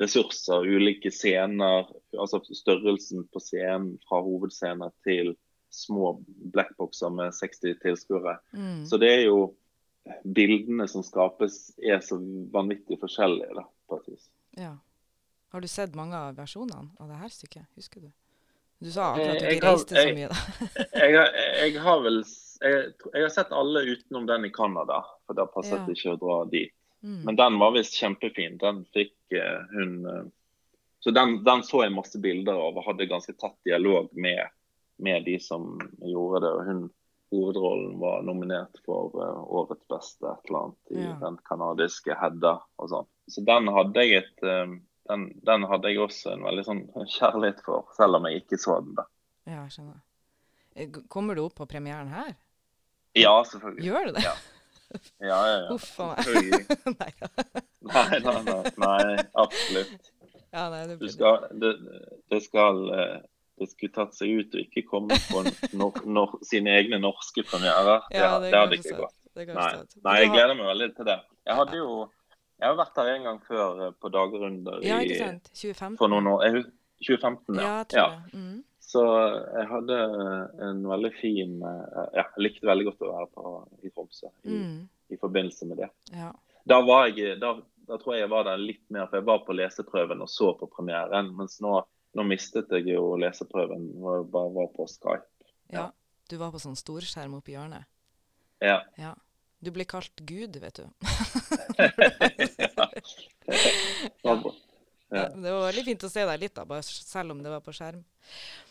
ressurser, 0.00 0.64
ulike 0.64 1.10
scener. 1.12 1.90
Altså 2.16 2.40
størrelsen 2.48 3.26
på 3.28 3.42
scenen 3.42 3.98
fra 4.08 4.22
hovedscene 4.24 4.88
til 5.04 5.34
små 5.74 6.14
blackboxer 6.54 7.12
med 7.12 7.34
60 7.36 7.76
tilskuere. 7.82 8.38
Mm. 8.56 8.84
Så 8.88 8.98
det 9.02 9.10
er 9.12 9.22
jo 9.26 9.38
Bildene 10.24 10.84
som 10.88 11.02
skapes 11.06 11.72
er 11.80 12.00
så 12.04 12.18
vanvittig 12.52 12.98
forskjellige, 13.00 13.54
da, 13.56 13.64
på 13.88 13.98
et 14.00 14.10
vis. 14.12 14.26
Ja. 14.60 14.74
Har 15.54 15.62
du 15.64 15.68
sett 15.70 15.94
mange 15.96 16.18
av 16.18 16.34
versjonene 16.36 16.90
av 17.00 17.08
det 17.08 17.20
her 17.22 17.32
stykket? 17.32 17.66
Husker 17.78 18.04
du? 18.04 18.10
Du 18.84 18.90
sa 18.92 19.12
akkurat 19.14 19.36
at 19.36 19.40
du 19.40 19.46
Jeg 19.46 19.56
ikke 19.60 19.70
reiste 19.70 19.96
så 19.96 20.14
mye, 20.16 20.28
da. 20.28 20.86
jeg, 20.98 21.16
har- 21.16 21.36
jeg 21.62 21.76
har 21.86 22.00
vel 22.04 22.18
jeg, 22.24 22.80
jeg 23.14 23.22
har 23.22 23.32
sett 23.32 23.52
alle 23.54 23.82
utenom 23.86 24.26
den 24.28 24.44
i 24.48 24.50
Canada, 24.52 24.98
for 25.26 25.38
da 25.38 25.46
passet 25.46 25.78
Ja. 25.80 25.94
ikke 25.94 26.14
å 26.16 26.20
dra 26.20 26.38
dit. 26.50 26.72
Mm. 27.04 27.20
Men 27.28 27.36
den 27.36 27.58
var 27.60 27.72
visst 27.76 27.96
kjempefin. 28.00 28.58
Den 28.60 28.82
fikk 28.96 29.14
uh, 29.36 29.64
hun 29.72 29.94
uh, 30.08 30.22
Så 31.04 31.12
den, 31.12 31.38
den 31.44 31.62
så 31.62 31.82
jeg 31.84 31.92
masse 31.92 32.16
bilder 32.20 32.56
av 32.56 32.76
og 32.80 32.84
hadde 32.86 33.04
ganske 33.10 33.32
tett 33.36 33.56
dialog 33.68 34.08
med, 34.16 34.48
med 35.04 35.24
de 35.26 35.34
som 35.38 35.74
gjorde 36.00 36.40
det. 36.46 36.52
og 36.56 36.64
hun 36.70 36.84
Hovedrollen 37.34 37.98
var 38.00 38.22
nominert 38.26 38.78
for 38.86 39.10
eh, 39.18 39.42
årets 39.58 39.84
beste 39.90 40.30
et 40.30 40.48
eller 40.50 40.60
annet 40.68 40.94
i 40.94 41.02
Ja. 41.04 41.16
den 41.26 41.36
kanadiske 41.50 42.14
Hedda 42.20 42.54
og 42.78 42.90
sånn. 42.94 43.08
Så 43.28 43.42
den 43.44 43.68
hadde 43.74 44.04
jeg 44.06 44.22
et 44.22 44.46
eh, 44.46 44.74
den, 45.10 45.26
den 45.44 45.66
hadde 45.68 45.90
jeg 45.92 46.00
også 46.00 46.32
en 46.32 46.46
veldig 46.46 46.62
sånn 46.64 46.82
kjærlighet 47.18 47.58
for, 47.66 47.90
selv 47.98 48.16
om 48.16 48.24
jeg 48.30 48.44
ikke 48.44 48.56
så 48.62 48.78
den. 48.80 48.94
da. 48.96 49.04
Ja, 49.50 49.66
skjønner. 49.68 49.98
Eh, 50.76 50.88
Kommer 51.12 51.36
du 51.36 51.42
opp 51.44 51.58
på 51.58 51.66
premieren 51.68 52.08
her? 52.14 52.32
Ja, 53.14 53.34
selvfølgelig. 53.46 53.84
Gjør 53.90 54.08
du 54.08 54.16
det? 54.16 54.24
Ja. 54.30 54.34
Ja, 55.18 55.36
ja, 55.50 55.54
ja. 55.66 55.74
Uff 55.74 55.90
a 56.00 56.12
meg. 56.14 56.66
Nei. 57.00 57.12
Nei, 57.84 58.18
nei, 58.22 58.72
nei, 58.78 59.14
absolutt. 59.42 60.10
Ja, 60.54 60.68
nei, 60.70 60.82
det 60.86 60.96
Du 61.00 61.08
skal, 61.10 61.48
det, 61.58 61.72
det 62.30 62.40
skal 62.46 62.78
Det 63.58 63.68
skulle 63.70 63.92
tatt 63.94 64.16
seg 64.18 64.32
ut 64.40 64.54
å 64.56 64.62
ikke 64.64 64.82
komme 64.88 65.14
på 65.28 65.42
nor, 65.80 66.00
nor, 66.10 66.32
sine 66.42 66.72
egne 66.80 66.98
norske 67.02 67.44
premierer. 67.46 68.02
Ja, 68.10 68.32
det, 68.42 68.50
det 68.50 68.58
hadde 68.60 68.78
ikke 68.80 68.90
jeg 68.92 69.00
gått. 69.02 69.16
Nei, 69.34 69.44
jeg 69.46 70.02
nei, 70.04 70.14
jeg 70.22 70.30
gleder 70.34 70.54
meg 70.58 70.66
veldig 70.72 70.88
til 70.96 71.08
det. 71.10 71.18
Jeg 71.46 71.56
hadde 71.58 71.78
jo 71.80 71.88
Jeg 72.60 72.68
har 72.70 72.76
vært 72.78 72.98
her 73.02 73.08
en 73.16 73.24
gang 73.26 73.38
før 73.48 73.80
eh, 73.88 73.94
på 74.00 74.10
dagrunder 74.14 74.84
Ja, 74.86 75.00
ikke 75.02 75.18
sant? 75.18 75.48
2015? 75.50 75.96
for 75.98 76.12
noen 76.12 76.28
år. 76.30 76.60
2015, 77.02 77.58
Ja, 77.58 77.72
ja. 77.82 77.84
tror 77.90 78.14
det. 78.14 78.38
Mm. 78.38 78.60
Så 78.84 79.02
jeg 79.58 79.66
hadde 79.72 79.96
en 80.68 80.82
veldig 80.86 81.10
fin 81.18 81.56
eh, 81.66 81.86
Ja, 82.14 82.24
jeg 82.36 82.44
likte 82.46 82.68
veldig 82.70 82.86
godt 82.92 83.02
å 83.02 83.10
være 83.10 83.28
på, 83.34 83.54
i 83.82 83.90
Tromsø 83.90 84.30
i, 84.44 84.58
Mm. 84.60 84.76
i 85.10 85.18
forbindelse 85.20 85.66
med 85.70 85.82
det. 85.82 85.90
Ja. 86.14 86.30
Da 86.64 86.78
var 86.86 87.10
jeg 87.10 87.40
da, 87.42 87.56
da 87.88 87.98
tror 88.00 88.14
jeg 88.14 88.22
jeg 88.24 88.30
var 88.32 88.46
der 88.46 88.62
litt 88.62 88.84
mer, 88.88 89.08
for 89.10 89.18
jeg 89.18 89.26
var 89.28 89.42
på 89.44 89.56
leseprøven 89.58 90.22
og 90.24 90.30
så 90.32 90.54
på 90.56 90.70
premieren. 90.70 91.34
Mens 91.36 91.58
nå, 91.60 91.82
nå 92.14 92.24
mistet 92.28 92.72
jeg 92.72 92.88
jo 92.94 93.14
leseprøven 93.20 93.90
og 94.00 94.08
jeg 94.16 94.26
bare 94.34 94.54
var 94.58 94.72
på 94.76 94.88
Skype. 94.90 95.50
ja. 95.74 95.90
Du 96.24 96.38
var 96.40 96.54
på 96.54 96.60
sånn 96.62 96.76
storskjerm 96.78 97.34
oppe 97.36 97.52
i 97.52 97.54
hjørnet. 97.54 97.84
Ja. 98.64 98.78
Ja. 98.96 99.10
Du 99.60 99.68
ble 99.74 99.84
kalt 99.88 100.22
Gud, 100.24 100.56
vet 100.60 100.80
du. 100.80 100.86
ja. 102.64 102.86
Ja. 105.14 105.28
Det 105.28 105.52
var 105.52 105.66
veldig 105.68 105.84
fint 105.86 106.06
å 106.06 106.10
se 106.10 106.24
deg 106.26 106.40
litt, 106.42 106.54
da, 106.56 106.64
bare 106.68 106.84
selv 106.84 107.34
om 107.34 107.42
det 107.44 107.52
var 107.52 107.62
på 107.64 107.74
skjerm. 107.76 108.02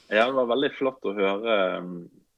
Ja, 0.09 0.25
det 0.25 0.35
var 0.35 0.49
veldig 0.49 0.71
flott 0.75 1.05
å 1.07 1.13
høre, 1.15 1.57
um, 1.79 1.93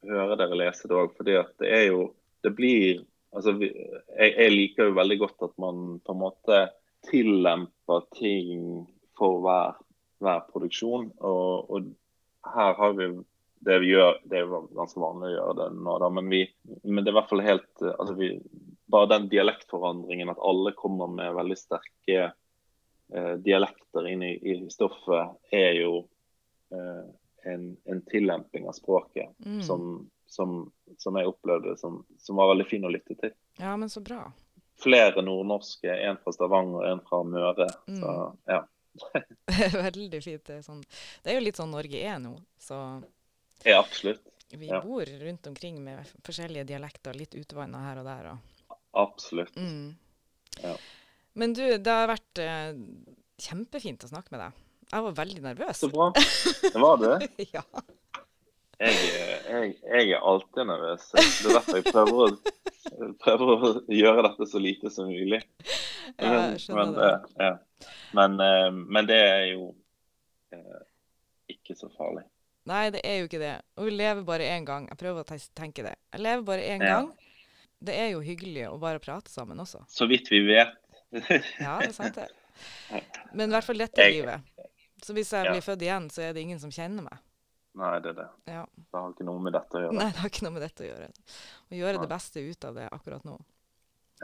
høre 0.06 0.38
dere 0.40 0.60
lese 0.60 0.92
det 0.92 1.00
òg. 1.00 1.16
Fordi 1.18 1.38
at 1.40 1.54
det 1.64 1.72
er 1.74 1.86
jo 1.90 2.08
Det 2.46 2.52
blir 2.54 3.04
Altså, 3.36 3.52
vi, 3.60 3.68
jeg, 3.76 4.30
jeg 4.32 4.52
liker 4.54 4.88
jo 4.88 4.96
veldig 4.96 5.16
godt 5.20 5.44
at 5.50 5.56
man 5.60 5.98
på 6.06 6.14
en 6.14 6.20
måte 6.22 6.60
tillemper 7.10 8.06
ting 8.16 8.86
for 9.20 9.42
hver, 9.44 9.76
hver 10.26 10.44
produksjon. 10.52 11.12
Og, 11.22 11.72
og 11.72 11.90
her 12.56 12.76
har 12.80 12.94
vi 12.98 13.10
det 13.66 13.80
vi 13.82 13.94
gjør, 13.94 14.20
det 14.30 14.38
er 14.38 14.46
jo 14.46 14.66
ganske 14.78 15.02
vanlig 15.02 15.32
å 15.32 15.36
gjøre 15.36 15.54
det 15.58 15.68
nå, 15.80 15.94
da, 16.04 16.10
men, 16.14 16.28
vi, 16.30 16.44
men 16.84 17.02
det 17.02 17.10
er 17.10 17.16
i 17.16 17.18
hvert 17.18 17.32
fall 17.32 17.42
helt 17.46 17.86
altså 17.88 18.14
vi, 18.20 18.28
Bare 18.94 19.10
den 19.10 19.24
dialektforandringen, 19.32 20.30
at 20.30 20.42
alle 20.46 20.76
kommer 20.78 21.10
med 21.10 21.34
veldig 21.34 21.56
sterke 21.58 22.28
eh, 22.30 23.32
dialekter 23.42 24.06
inn 24.12 24.22
i, 24.28 24.36
i 24.38 24.54
stoffet, 24.70 25.40
er 25.50 25.80
jo 25.80 26.04
eh, 26.70 27.08
en, 27.50 27.64
en 27.90 28.04
tillemping 28.12 28.68
av 28.70 28.78
språket 28.78 29.34
Mm. 29.42 29.64
som, 29.66 30.10
som, 30.30 30.54
som 31.02 31.18
jeg 31.18 31.32
opplevde 31.34 31.74
som, 31.82 32.04
som 32.22 32.38
var 32.38 32.54
veldig 32.54 32.70
fin 32.70 32.86
å 32.86 32.94
lytte 32.94 33.18
til. 33.18 33.34
Ja, 33.58 33.74
men 33.78 33.90
så 33.90 34.06
bra. 34.06 34.22
Flere 34.82 35.26
nordnorske, 35.26 35.90
en 35.90 36.22
fra 36.22 36.34
Stavanger 36.38 36.86
en 36.92 37.02
fra 37.10 37.24
Møre. 37.26 37.68
Mm. 37.90 38.00
Så 38.02 38.16
ja. 38.54 38.62
veldig 39.86 40.22
fint. 40.24 40.44
Det 40.48 40.58
er, 40.60 40.64
sånn. 40.66 40.82
det 41.24 41.32
er 41.34 41.40
jo 41.40 41.46
litt 41.46 41.60
sånn 41.60 41.72
Norge 41.74 42.02
er 42.02 42.20
nå, 42.24 42.36
så 42.62 42.80
ja 43.66 43.80
absolutt. 43.82 44.22
vi 44.56 44.68
Ja. 44.70 44.82
bor 44.84 45.06
rundt 45.06 45.48
omkring 45.50 45.80
med 45.84 46.06
forskjellige 46.28 46.68
dialekter, 46.70 47.16
litt 47.18 47.36
utvanna 47.36 47.82
her 47.90 48.02
og 48.04 48.06
der. 48.10 48.32
Og, 48.34 48.78
Absolutt. 48.96 49.56
mm. 49.60 49.96
Ja. 50.64 50.76
Men 51.36 51.54
du, 51.58 51.64
det 51.78 51.92
har 51.92 52.08
vært 52.08 52.40
eh, 52.40 52.72
kjempefint 53.44 54.06
å 54.06 54.12
snakke 54.12 54.32
med 54.32 54.40
deg. 54.46 54.62
Jeg 54.94 55.04
var 55.08 55.16
veldig 55.18 55.42
nervøs. 55.44 55.80
Så 55.82 55.90
bra. 55.92 56.12
Det 56.16 56.80
var 56.80 57.02
du? 57.02 57.10
ja. 57.58 57.64
Jeg, 58.80 58.96
jeg, 59.50 59.74
jeg 59.88 60.14
er 60.16 60.24
alltid 60.32 60.68
nervøs. 60.70 61.10
Det 61.16 61.24
er 61.50 61.58
derfor 61.58 61.80
jeg 61.80 61.86
prøver 61.90 62.22
å, 62.22 63.10
prøver 63.24 63.52
å 63.56 63.72
gjøre 63.92 64.26
dette 64.30 64.48
så 64.52 64.60
lite 64.64 64.92
som 64.92 65.08
mulig. 65.12 65.42
Ja, 66.20 66.32
jeg 66.52 66.60
skjønner 66.64 66.86
men, 66.86 66.94
det. 66.96 67.10
eh, 67.40 67.46
ja. 67.46 67.90
men, 68.14 68.40
eh, 68.46 68.72
men 68.98 69.08
det 69.10 69.20
er 69.24 69.44
jo 69.54 69.76
eh, 70.54 70.82
ikke 71.56 71.76
så 71.78 71.90
farlig. 71.98 72.24
Nei, 72.66 72.90
det 72.96 73.02
er 73.06 73.20
jo 73.22 73.28
ikke 73.30 73.42
det. 73.42 73.54
Og 73.78 73.86
vi 73.86 73.92
lever 73.94 74.24
bare 74.26 74.48
én 74.56 74.66
gang. 74.66 74.88
Jeg 74.90 74.98
prøver 74.98 75.22
å 75.22 75.40
tenke 75.54 75.84
det. 75.86 75.96
Jeg 76.16 76.22
lever 76.26 76.44
bare 76.48 76.64
én 76.66 76.82
Ja. 76.82 76.96
gang. 77.02 77.12
Det 77.86 77.94
er 78.00 78.10
jo 78.16 78.22
hyggelig 78.26 78.64
å 78.72 78.80
bare 78.82 79.00
prate 79.04 79.30
sammen 79.30 79.60
også. 79.62 79.84
Så 79.92 80.08
vidt 80.10 80.32
vi 80.32 80.40
vet. 80.48 80.74
Ja, 81.62 81.78
det 81.80 81.90
er 81.92 81.94
sant 81.94 82.16
det. 82.16 82.30
Men 83.38 83.50
i 83.52 83.54
hvert 83.54 83.64
fall 83.68 83.78
dette 83.78 84.02
Jeg- 84.02 84.22
livet. 84.22 84.42
Så 85.04 85.14
hvis 85.14 85.30
jeg 85.32 85.46
Ja. 85.46 85.52
blir 85.52 85.62
født 85.62 85.82
igjen, 85.84 86.10
så 86.10 86.22
er 86.24 86.34
det 86.34 86.42
ingen 86.42 86.60
som 86.60 86.72
kjenner 86.72 87.04
meg. 87.04 87.20
Nei, 87.76 88.00
det 88.00 88.10
er 88.14 88.18
det. 88.24 88.28
Ja. 88.48 88.66
Det 88.74 88.96
har 88.96 89.12
ikke 89.12 89.26
noe 89.28 89.40
med 89.44 89.54
dette 89.54 89.76
å 89.78 89.82
gjøre. 89.84 89.94
Nei, 89.94 90.06
det 90.12 90.22
har 90.24 90.30
ikke 90.30 90.46
noe 90.48 90.54
med 90.56 90.62
dette 90.64 90.84
å 90.86 90.88
gjøre. 90.88 91.10
Å 91.70 91.76
gjøre 91.76 91.98
Nei. 92.00 92.02
det 92.06 92.10
beste 92.10 92.40
ut 92.50 92.66
av 92.66 92.76
det 92.80 92.86
akkurat 92.96 93.26
nå. 93.28 93.36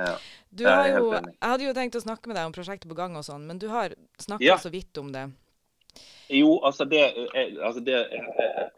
Ja. 0.01 0.15
Du 0.51 0.63
Jeg 0.65 0.71
har 0.73 0.83
helt 0.89 0.97
jo, 0.99 1.11
jeg 1.13 1.49
hadde 1.53 1.63
jo 1.69 1.73
tenkt 1.77 1.95
å 1.95 2.03
snakke 2.03 2.27
med 2.27 2.35
deg 2.39 2.49
om 2.49 2.55
prosjektet 2.55 2.89
på 2.91 2.97
gang 2.97 3.15
og 3.15 3.23
sånn, 3.23 3.45
men 3.47 3.59
du 3.61 3.69
har 3.71 3.93
snakka 4.19 4.43
Ja. 4.43 4.57
så 4.59 4.71
vidt 4.73 4.97
om 4.99 5.11
det. 5.13 5.29
Jo, 6.31 6.59
altså 6.63 6.85
det, 6.87 6.99
jeg, 7.35 7.57
altså 7.59 7.81
det 7.83 7.95
jeg, 7.95 8.25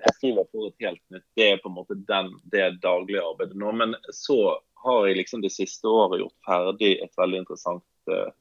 jeg 0.01 0.13
skriver 0.17 0.47
på 0.49 0.67
et 0.67 0.85
helt 0.87 1.01
nytt. 1.13 1.25
Det 1.37 1.49
er 1.51 1.59
på 1.61 1.69
en 1.69 1.75
måte 1.77 1.97
den, 2.09 2.31
det 2.49 2.79
daglige 2.81 3.21
arbeidet 3.21 3.57
nå. 3.61 3.71
Men 3.77 3.93
så 4.09 4.37
har 4.83 5.05
jeg 5.07 5.19
liksom 5.21 5.43
det 5.43 5.51
siste 5.53 5.87
året 5.87 6.23
gjort 6.23 6.47
ferdig 6.47 6.95
et 7.03 7.13
veldig 7.19 7.43
interessant 7.45 7.85
eh, 8.11 8.31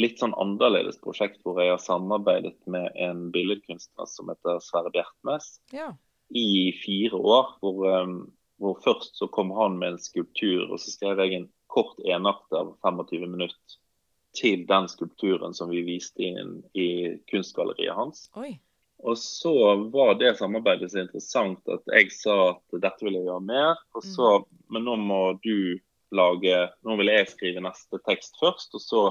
Litt 0.00 0.20
sånn 0.20 0.32
annerledes 0.40 0.96
prosjekt 1.02 1.42
hvor 1.44 1.58
jeg 1.60 1.68
har 1.74 1.80
samarbeidet 1.82 2.54
med 2.70 2.94
en 3.00 3.26
billedkunstner 3.34 4.06
som 4.08 4.30
heter 4.32 4.60
Sverre 4.64 4.88
Bjertnæs 4.94 5.58
Ja. 5.74 5.90
i 6.32 6.72
fire 6.80 7.18
år. 7.18 7.50
Hvor, 7.60 7.82
um, 7.92 8.14
hvor 8.62 8.78
først 8.84 9.18
så 9.18 9.28
kom 9.28 9.50
han 9.58 9.76
med 9.80 9.92
en 9.94 10.00
skulptur, 10.00 10.70
og 10.70 10.80
så 10.80 10.94
skrev 10.94 11.20
jeg 11.20 11.36
en 11.36 11.48
kort 11.70 11.98
enakt 12.04 12.52
av 12.52 12.74
25 12.82 13.26
minutter 13.30 13.78
til 14.34 14.64
den 14.66 14.88
skulpturen 14.90 15.54
som 15.54 15.70
vi 15.70 15.84
viste 15.86 16.22
inn 16.26 16.58
i 16.74 17.16
kunstgalleriet 17.30 17.94
hans. 17.94 18.28
Oi. 18.38 18.56
Og 19.04 19.18
så 19.18 19.74
var 19.92 20.14
det 20.18 20.36
samarbeidet 20.38 20.90
så 20.92 21.02
interessant 21.02 21.60
at 21.70 21.84
jeg 21.92 22.12
sa 22.14 22.36
at 22.54 22.78
dette 22.82 23.04
vil 23.04 23.18
jeg 23.18 23.28
gjøre 23.28 23.44
mer. 23.44 23.82
Og 23.94 24.06
så, 24.06 24.30
Men 24.72 24.86
nå 24.88 24.96
må 24.96 25.22
du 25.44 25.80
lage 26.14 26.56
Nå 26.86 26.96
vil 27.00 27.10
jeg 27.10 27.28
skrive 27.32 27.62
neste 27.64 27.98
tekst 28.06 28.38
først, 28.40 28.74
og 28.74 28.80
så 28.80 29.02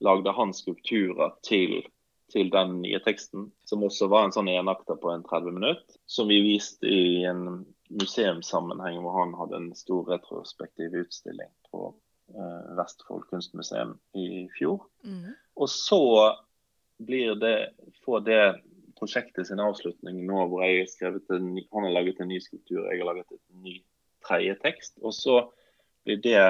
lagde 0.00 0.32
han 0.32 0.54
skulpturer 0.56 1.34
til, 1.44 1.82
til 2.32 2.50
den 2.50 2.80
nye 2.82 3.00
teksten. 3.04 3.50
Som 3.68 3.84
også 3.86 4.08
var 4.10 4.26
en 4.26 4.34
sånn 4.34 4.50
enakter 4.50 4.98
på 4.98 5.12
en 5.12 5.26
30 5.26 5.54
minutter. 5.54 5.98
Som 6.08 6.32
vi 6.32 6.40
viste 6.46 6.88
i 6.88 7.24
en 7.28 7.66
museumssammenheng 7.88 9.00
hvor 9.02 9.16
han 9.20 9.34
hadde 9.38 9.56
en 9.56 9.70
stor 9.76 10.08
retrospektiv 10.12 10.94
utstilling 11.02 11.50
på 11.70 11.90
eh, 12.34 12.76
Vestfold 12.78 13.26
kunstmuseum 13.30 13.96
i 14.18 14.46
fjor. 14.58 14.84
Mm. 15.04 15.32
Og 15.56 15.70
så 15.72 16.02
blir 16.98 17.34
det, 17.40 17.70
får 18.04 18.24
det 18.26 18.42
prosjektet 18.98 19.46
sin 19.48 19.62
avslutning 19.62 20.24
nå 20.26 20.46
hvor 20.50 20.64
jeg 20.66 20.88
skrevet 20.90 21.30
en, 21.34 21.52
han 21.72 21.86
har 21.86 21.94
laget 21.94 22.20
en 22.20 22.30
ny 22.32 22.40
skulptur, 22.42 22.88
jeg 22.88 23.00
har 23.00 23.08
laget 23.12 23.36
en 23.36 23.62
ny 23.62 23.76
tredje 24.26 24.56
tekst. 24.64 24.96
Og 25.02 25.14
så 25.14 25.40
blir 26.04 26.20
det, 26.24 26.42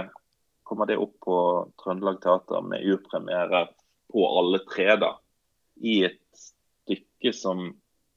kommer 0.66 0.88
det 0.88 0.98
opp 1.00 1.16
på 1.24 1.38
Trøndelag 1.82 2.22
Teater 2.24 2.64
med 2.64 2.86
urpremiere 2.88 3.66
på 4.08 4.24
alle 4.40 4.62
tre, 4.68 4.94
da. 5.00 5.12
I 5.84 6.00
et 6.08 6.22
stykke 6.34 7.32
som 7.36 7.68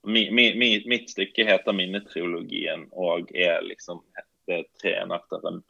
mi, 0.04 0.32
mi, 0.32 0.52
mi, 0.58 0.70
Mitt 0.90 1.10
stykke 1.10 1.46
heter 1.46 1.74
'Minnetriologien' 1.74 2.90
og 2.92 3.32
er 3.36 3.62
liksom 3.62 4.02
det 4.48 4.58
er 4.58 4.64
tre 4.82 4.96
enaktere 5.04 5.62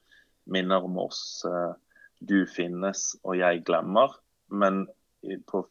minner 0.45 0.83
om 0.83 0.97
oss. 0.97 1.45
eh, 1.45 1.73
du 2.19 2.45
finnes 2.45 3.15
og 3.23 3.37
jeg 3.37 3.63
glemmer. 3.65 4.13
Men 4.47 4.87
på, 5.47 5.65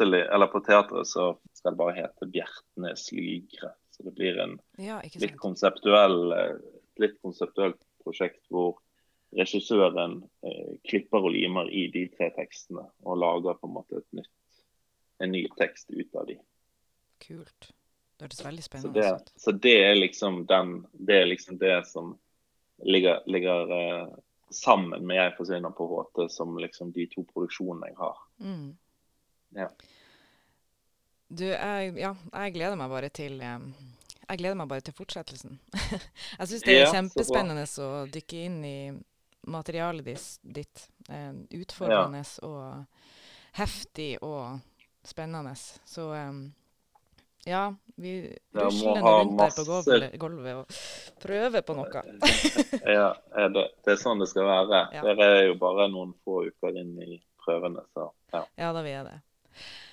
eller 0.00 0.46
på 0.46 0.60
teatret 0.66 1.06
så 1.06 1.38
skal 1.52 1.72
det 1.72 1.78
bare 1.78 1.96
hete 1.96 2.26
Bjertnes 2.26 3.12
lygre. 3.12 3.74
Så 3.90 4.02
det 4.02 4.14
blir 4.16 4.38
en 4.40 4.58
Ja, 4.78 5.00
litt 5.20 5.36
konseptuell, 5.36 6.32
eh, 6.32 6.56
litt 7.00 7.18
konseptuelt 7.22 7.80
prosjekt 8.04 8.46
hvor 8.48 8.78
regissøren 9.36 10.22
eh, 10.42 10.76
klipper 10.88 11.26
og 11.26 11.34
limer 11.36 11.68
i 11.70 11.86
de 11.92 12.06
tre 12.16 12.30
tekstene 12.34 12.86
og 13.04 13.20
lager 13.20 13.58
på 13.60 13.68
en 13.68 13.76
måte 13.76 14.00
et 14.00 14.08
nytt, 14.20 14.32
en 15.20 15.32
ny 15.32 15.44
tekst 15.58 15.92
ut 15.92 16.16
av 16.16 16.26
de. 16.30 16.38
Kult. 17.20 17.70
Det 18.20 18.26
hørtes 18.26 18.42
veldig 18.44 18.62
Så 18.62 18.68
spennende 18.68 19.00
det, 19.00 19.12
ut. 19.16 19.30
så 19.40 19.52
det 19.52 19.76
er 19.80 19.94
liksom 19.96 20.42
den, 20.46 20.74
det 20.92 21.22
er 21.22 21.28
liksom 21.30 21.56
det 21.58 21.86
som 21.88 22.18
ligger, 22.84 23.22
ligger 23.24 23.72
uh, 23.72 24.18
sammen 24.52 25.06
med 25.06 25.16
Jeg 25.16 25.32
forsvinner 25.38 25.72
på 25.72 25.86
HT 25.94 26.26
som 26.32 26.58
liksom 26.60 26.92
de 26.92 27.06
to 27.08 27.24
produksjonene 27.24 27.88
jeg 27.88 27.96
har. 27.96 28.20
Mm. 28.44 28.76
Ja. 29.56 29.70
Du, 31.30 31.46
jeg, 31.46 31.96
ja, 31.96 32.12
jeg 32.34 32.54
gleder 32.58 32.76
meg 32.76 32.92
bare 32.92 33.08
til 33.08 33.40
um, 33.40 33.70
Jeg 34.28 34.38
gleder 34.42 34.60
meg 34.60 34.68
bare 34.68 34.84
til 34.84 34.96
fortsettelsen. 35.00 35.56
jeg 36.38 36.52
syns 36.52 36.66
det 36.68 36.76
er 36.76 36.84
Ja, 36.84 36.92
kjempespennende 36.92 37.64
å 37.64 37.90
dykke 38.12 38.44
inn 38.50 38.60
i 38.68 38.78
materialet 39.48 40.04
ditt. 40.42 40.88
Eh, 41.08 41.32
utfordrende 41.56 42.20
og 42.44 42.84
heftig 43.56 44.18
og 44.20 44.60
spennende. 45.08 45.56
Så 45.88 46.10
eh, 46.12 46.32
ja, 47.44 47.74
vi 47.96 48.36
rusler 48.52 49.00
nå 49.00 49.24
masse... 49.32 49.62
rundt 49.64 49.86
der 49.86 50.08
på 50.10 50.18
gulvet, 50.18 50.56
og 50.56 51.22
prøver 51.22 51.62
på 51.62 51.76
noe. 51.78 52.02
Ja, 52.96 53.14
er 53.36 53.52
det, 53.54 53.66
det 53.84 53.94
er 53.94 54.00
sånn 54.00 54.20
det 54.20 54.28
skal 54.30 54.48
være. 54.48 54.82
Ja. 54.96 55.04
Dere 55.08 55.28
er 55.38 55.42
jo 55.48 55.56
bare 55.60 55.88
noen 55.92 56.12
få 56.24 56.44
uker 56.48 56.76
inn 56.80 56.94
i 57.00 57.20
prøvene, 57.44 57.84
så 57.94 58.10
ja. 58.32 58.44
Ja, 58.60 58.72
da 58.76 58.82
vil 58.84 58.92
jeg 58.92 59.06
det. 59.08 59.16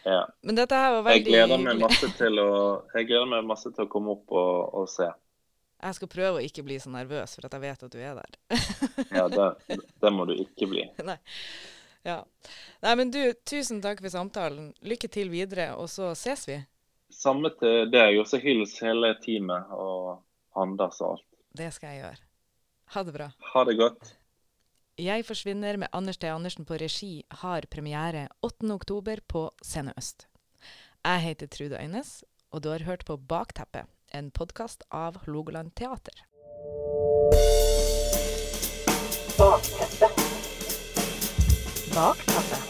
ja. 0.04 0.24
Men 0.44 0.60
dette 0.60 0.82
her 0.82 1.00
var 1.00 1.16
Jeg 1.16 1.26
gleder 1.30 2.44
å, 2.44 2.52
jeg 2.94 3.08
gleder 3.10 3.32
meg 3.32 3.48
masse 3.48 3.72
til 3.72 3.88
å 3.88 3.90
komme 3.92 4.18
opp 4.18 4.36
og, 4.36 4.76
og 4.84 4.92
se. 4.92 5.08
Jeg 5.78 5.94
skal 5.94 6.10
prøve 6.10 6.40
å 6.40 6.44
ikke 6.44 6.66
bli 6.66 6.80
så 6.82 6.90
nervøs, 6.90 7.36
for 7.38 7.48
at 7.48 7.54
jeg 7.54 7.64
vet 7.64 7.84
at 7.86 7.94
du 7.94 8.00
er 8.02 8.18
der. 8.18 8.38
Ja, 9.18 9.28
det, 9.30 9.78
det 10.02 10.12
må 10.14 10.26
du 10.26 10.34
ikke 10.36 10.68
bli. 10.70 10.88
Nei. 11.06 11.20
Ja. 12.08 12.22
Nei, 12.82 12.96
men 12.98 13.12
du, 13.14 13.20
tusen 13.48 13.82
takk 13.84 14.02
for 14.02 14.14
samtalen. 14.14 14.72
Lykke 14.82 15.10
til 15.12 15.30
videre, 15.30 15.74
og 15.78 15.90
så 15.92 16.14
ses 16.18 16.48
vi. 16.50 16.58
Samme 17.14 17.50
til 17.60 17.88
deg, 17.92 18.20
og 18.20 18.28
så 18.28 18.40
hils 18.42 18.76
hele 18.84 19.14
teamet 19.24 19.72
og 19.72 20.22
Anders 20.58 21.00
og 21.02 21.16
alt. 21.16 21.28
Det 21.58 21.70
skal 21.74 21.94
jeg 21.94 22.04
gjøre. 22.04 22.24
Ha 22.94 23.04
det 23.04 23.14
bra. 23.16 23.28
Ha 23.54 23.64
det 23.68 23.76
godt. 23.80 24.14
Jeg 24.98 25.26
forsvinner 25.28 25.78
med 25.78 25.92
Anders 25.94 26.18
T. 26.18 26.26
Andersen 26.26 26.66
på 26.66 26.78
regi 26.82 27.24
har 27.44 27.68
premiere 27.70 28.28
8.10 28.46 29.22
på 29.28 29.44
Scene 29.62 29.94
Øst. 29.98 30.28
Jeg 31.06 31.22
heter 31.22 31.48
Trude 31.48 31.78
Øynes, 31.78 32.24
og 32.52 32.64
du 32.64 32.70
har 32.70 32.84
hørt 32.84 33.06
på 33.06 33.18
Bakteppet, 33.18 33.86
en 34.14 34.32
podkast 34.32 34.84
av 34.92 35.22
Hålogaland 35.26 35.72
Teater. 35.76 36.26
Bakteppet. 39.38 40.18
Bakteppet. 41.94 42.66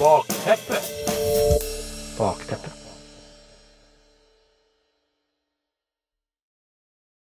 Bakteppet. 0.00 0.92
Bakteppet. 2.18 2.79